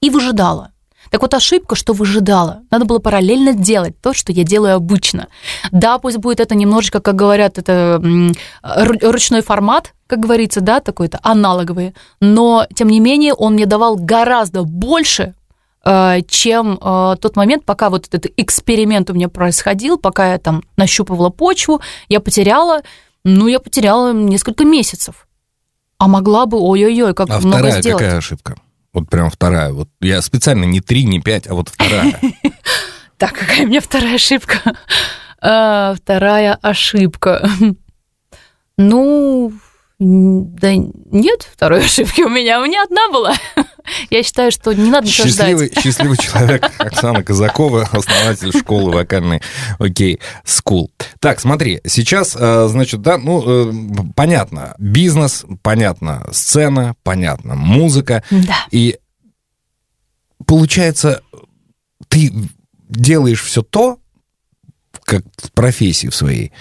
[0.00, 0.72] и выжидала.
[1.10, 2.62] Так вот, ошибка, что выжидала.
[2.70, 5.28] Надо было параллельно делать то, что я делаю обычно.
[5.72, 8.00] Да, пусть будет это немножечко, как говорят, это
[8.62, 14.64] ручной формат, как говорится, да, такой-то аналоговый, но, тем не менее, он мне давал гораздо
[14.64, 15.34] больше,
[15.84, 20.62] э, чем э, тот момент, пока вот этот эксперимент у меня происходил, пока я там
[20.76, 22.82] нащупывала почву, я потеряла,
[23.22, 25.28] ну, я потеряла несколько месяцев.
[25.98, 28.02] А могла бы, ой-ой-ой, как а много вторая сделать.
[28.02, 28.56] какая ошибка?
[28.98, 29.72] Вот прям вторая.
[29.72, 32.18] Вот я специально не три, не пять, а вот вторая.
[33.16, 34.60] Так, какая у меня вторая ошибка?
[35.40, 37.48] А, вторая ошибка.
[38.80, 39.52] Ну,
[40.00, 43.34] да нет второй ошибки у меня, у меня одна была.
[44.10, 45.82] Я считаю, что не надо ничего счастливый, ждать.
[45.82, 49.42] Счастливый человек Оксана Казакова, основатель школы вокальной
[49.78, 50.92] OK School.
[51.18, 53.72] Так, смотри, сейчас, э, значит, да, ну, э,
[54.14, 58.22] понятно, бизнес, понятно, сцена, понятно, музыка.
[58.30, 58.66] Да.
[58.70, 58.98] И
[60.46, 61.22] получается,
[62.08, 62.32] ты
[62.88, 63.98] делаешь все то,
[65.02, 66.52] как в профессии в своей,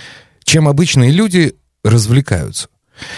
[0.44, 2.70] чем обычные люди развлекаются.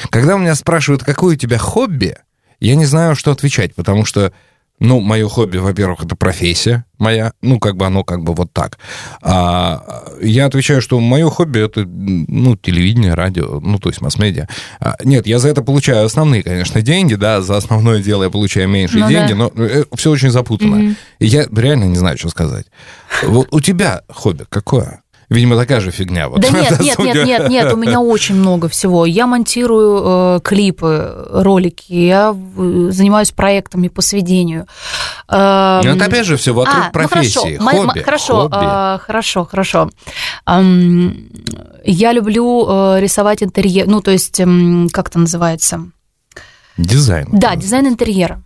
[0.10, 2.16] Когда у меня спрашивают, какое у тебя хобби,
[2.60, 4.34] я не знаю, что отвечать, потому что,
[4.80, 8.78] ну, мое хобби, во-первых, это профессия моя, ну, как бы оно как бы вот так.
[9.22, 14.48] А я отвечаю, что мое хобби это, ну, телевидение, радио, ну, то есть масс-медиа.
[14.80, 18.68] А, нет, я за это получаю основные, конечно, деньги, да, за основное дело я получаю
[18.68, 19.38] меньшие ну, деньги, да.
[19.38, 20.78] но э, все очень запутано.
[20.78, 20.96] Угу.
[21.20, 22.66] И я реально не знаю, что сказать.
[23.24, 25.02] Вот у тебя хобби какое?
[25.30, 26.28] Видимо, такая же фигня.
[26.28, 26.42] Вот.
[26.42, 29.06] Да нет, нет, нет, нет, нет, у меня очень много всего.
[29.06, 32.36] Я монтирую э, клипы, ролики, я
[32.90, 34.66] занимаюсь проектами по сведению.
[35.28, 38.00] Э, ну, это опять же все вокруг а, профессии, ну, хорошо, хобби.
[38.00, 38.56] Хорошо, хобби.
[38.60, 39.90] Э, хорошо, хорошо.
[40.48, 41.30] Эм,
[41.86, 44.46] я люблю э, рисовать интерьер, ну, то есть, э,
[44.92, 45.92] как это называется?
[46.78, 47.28] Дизайн.
[47.32, 48.42] Да, дизайн интерьера.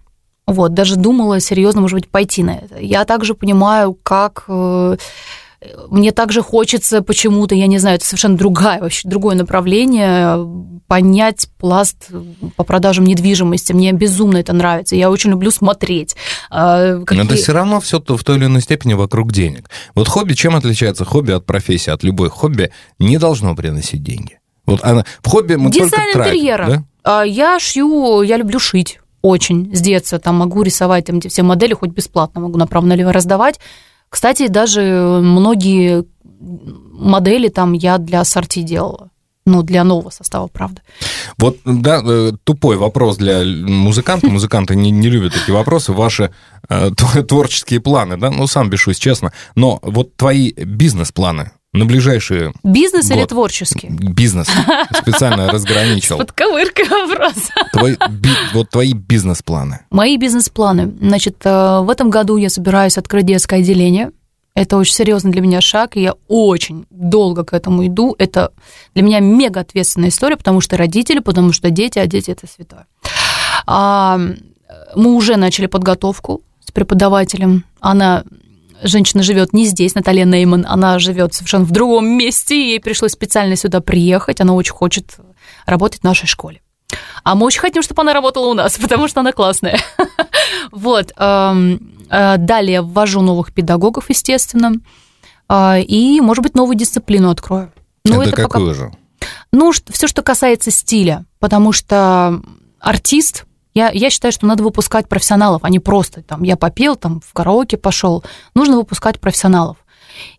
[0.45, 2.77] Вот, даже думала серьезно, может быть, пойти на это.
[2.77, 4.97] Я также понимаю, как э,
[5.89, 10.37] мне также хочется почему-то, я не знаю, это совершенно другая, вообще другое направление,
[10.87, 12.09] понять пласт
[12.55, 13.73] по продажам недвижимости.
[13.73, 14.95] Мне безумно это нравится.
[14.95, 16.15] Я очень люблю смотреть
[16.49, 17.23] А, какие...
[17.23, 19.69] Но это все равно все в той или иной степени вокруг денег.
[19.95, 24.39] Вот хобби, чем отличается хобби от профессии, от любой хобби, не должно приносить деньги.
[24.65, 26.67] Вот она, в хобби мы Дизайн только тратим, интерьера.
[26.67, 26.83] Да?
[27.03, 30.19] А, я шью, я люблю шить очень с детства.
[30.19, 33.59] Там могу рисовать там, все модели хоть бесплатно, могу направо-налево раздавать.
[34.13, 34.81] Кстати, даже
[35.23, 36.05] многие
[36.39, 39.09] модели там я для ассорти делала
[39.43, 40.83] ну, для нового состава, правда.
[41.39, 44.27] Вот, да, э, тупой вопрос для музыканта.
[44.27, 45.93] Музыканты не, не любят эти вопросы.
[45.93, 46.31] Ваши
[46.69, 46.91] э,
[47.27, 48.29] творческие планы, да?
[48.29, 49.33] Ну, сам бешусь, честно.
[49.55, 53.17] Но вот твои бизнес-планы на ближайшие Бизнес год.
[53.17, 53.89] или творческий?
[53.89, 54.47] Бизнес.
[55.01, 56.17] Специально разграничил.
[56.17, 57.33] Под ковыркой вопрос.
[57.71, 59.79] Твой, би, вот твои бизнес-планы.
[59.89, 60.93] Мои бизнес-планы.
[61.01, 64.11] Значит, э, в этом году я собираюсь открыть детское отделение–
[64.55, 68.15] это очень серьезный для меня шаг, и я очень долго к этому иду.
[68.19, 68.51] Это
[68.93, 72.85] для меня мега ответственная история, потому что родители, потому что дети, а дети это святое.
[73.65, 74.19] А,
[74.95, 77.65] мы уже начали подготовку с преподавателем.
[77.79, 78.25] Она
[78.83, 83.55] женщина живет не здесь, Наталья Нейман, она живет совершенно в другом месте, ей пришлось специально
[83.55, 85.17] сюда приехать, она очень хочет
[85.65, 86.61] работать в нашей школе.
[87.23, 89.79] А мы очень хотим, чтобы она работала у нас, потому что она классная.
[90.71, 91.11] Вот.
[91.17, 91.77] Э,
[92.09, 94.73] далее ввожу новых педагогов, естественно.
[95.47, 97.71] А, и, может быть, новую дисциплину открою.
[98.05, 98.79] Но это, это какую пока...
[98.79, 98.91] же?
[99.51, 102.41] Ну, все, что касается стиля, потому что
[102.79, 107.21] артист, я, я считаю, что надо выпускать профессионалов, а не просто там я попел, там
[107.21, 108.23] в караоке пошел.
[108.53, 109.77] Нужно выпускать профессионалов.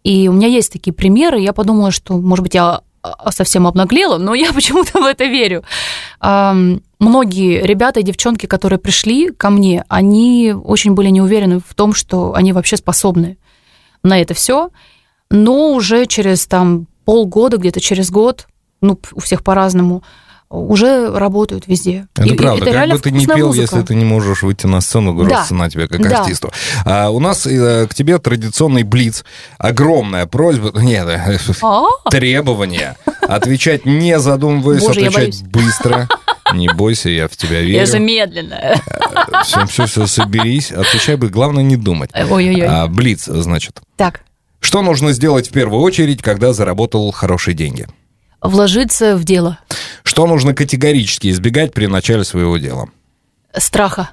[0.05, 4.18] И у меня есть такие примеры, я подумала, что, может быть, я а, совсем обнаглела,
[4.18, 5.64] но я почему-то в это верю.
[6.20, 11.93] Многие ребята и девчонки, которые пришли ко мне, они очень были не уверены в том,
[11.93, 13.37] что они вообще способны
[14.03, 14.70] на это все,
[15.30, 18.47] но уже через там полгода, где-то через год,
[18.80, 20.03] ну, у всех по-разному,
[20.55, 22.07] уже работают везде.
[22.14, 22.64] Это и, правда.
[22.64, 23.62] Это как бы ты не пел, музыка.
[23.62, 25.44] если ты не можешь выйти на сцену, груз да.
[25.44, 26.20] цена тебе как да.
[26.20, 26.52] артисту.
[26.84, 29.24] А, у нас э, к тебе традиционный блиц.
[29.59, 31.09] Огромная просьба, нет,
[31.62, 31.84] а?
[32.11, 32.96] требование
[33.28, 36.09] отвечать не задумываясь, Боже, отвечать быстро.
[36.52, 37.78] Не бойся, я в тебя верю.
[37.78, 38.80] Я же медленно.
[39.44, 40.72] Все, все, все, соберись.
[40.72, 42.11] Отвечай бы, главное не думать.
[42.14, 42.66] Ой-ой-ой.
[42.66, 43.80] А, блиц, значит.
[43.96, 44.20] Так.
[44.61, 47.86] Что нужно сделать в первую очередь, когда заработал хорошие деньги?
[48.45, 49.59] Вложиться в дело.
[50.03, 52.90] Что нужно категорически избегать при начале своего дела?
[53.57, 54.11] Страха.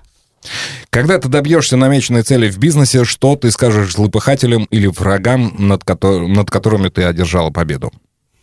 [0.89, 5.97] Когда ты добьешься намеченной цели в бизнесе, что ты скажешь злопыхателям или врагам, над, ко-
[6.27, 7.91] над которыми ты одержала победу?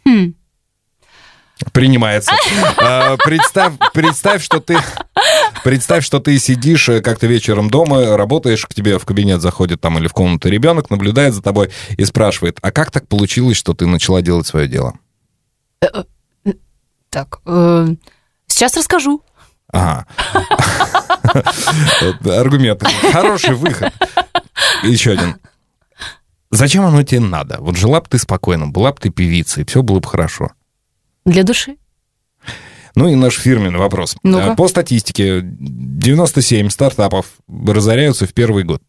[0.07, 0.34] Хм.
[1.72, 2.32] Принимается.
[2.76, 4.78] А, представь, представь, что ты...
[5.64, 9.99] Представь, что ты сидишь э, как-то вечером дома, работаешь, к тебе в кабинет заходит там
[9.99, 13.86] или в комнату ребенок, наблюдает за тобой и спрашивает, а как так получилось, что ты
[13.86, 14.95] начала делать свое дело?
[15.81, 15.87] Э,
[16.45, 16.53] э,
[17.11, 17.41] так,
[18.47, 19.22] сейчас расскажу.
[19.70, 20.07] Ага.
[22.24, 22.83] Аргумент.
[23.12, 23.93] Хороший выход.
[24.83, 25.37] Еще один.
[26.51, 27.59] Зачем оно тебе надо?
[27.61, 30.53] Вот жила бы ты спокойно, была бы ты певицей, все было бы хорошо.
[31.26, 31.76] Для души.
[32.95, 34.16] Ну и наш фирменный вопрос.
[34.22, 38.83] ну По статистике, 97 стартапов разоряются в первый год.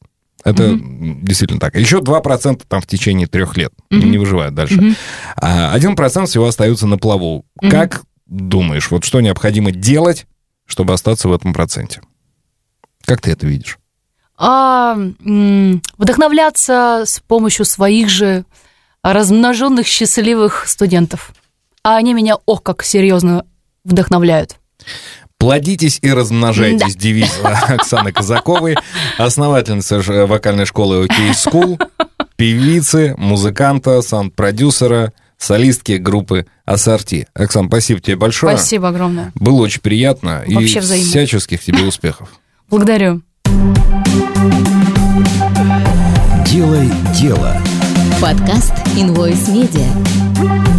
[0.44, 1.22] Это mm-hmm.
[1.22, 1.76] действительно так.
[1.76, 4.06] Еще 2% там в течение трех лет mm-hmm.
[4.06, 4.76] не выживают дальше.
[4.76, 4.96] Mm-hmm.
[5.38, 7.46] А 1% всего остаются на плаву.
[7.62, 7.70] Mm-hmm.
[7.70, 10.28] Как думаешь, вот что необходимо делать,
[10.66, 12.02] чтобы остаться в этом проценте?
[13.06, 13.80] Как ты это видишь?
[14.38, 14.98] А,
[15.98, 18.46] вдохновляться с помощью своих же
[19.04, 21.34] размноженных счастливых студентов
[21.84, 23.46] а они меня, ох, как серьезно
[23.84, 24.58] вдохновляют.
[25.40, 27.02] Плодитесь и размножайтесь, да.
[27.02, 28.76] девиз Оксаны Казаковой,
[29.18, 31.82] основательница вокальной школы OK School,
[32.36, 37.28] певицы, музыканта, саунд-продюсера, солистки группы Ассорти.
[37.34, 38.58] Оксан, спасибо тебе большое.
[38.58, 39.32] Спасибо огромное.
[39.36, 40.44] Было очень приятно.
[40.46, 41.10] Вообще и взаимно.
[41.10, 42.30] всяческих тебе успехов.
[42.70, 43.22] Благодарю.
[46.46, 47.56] Делай дело.
[48.22, 50.79] Подкаст Invoice Media.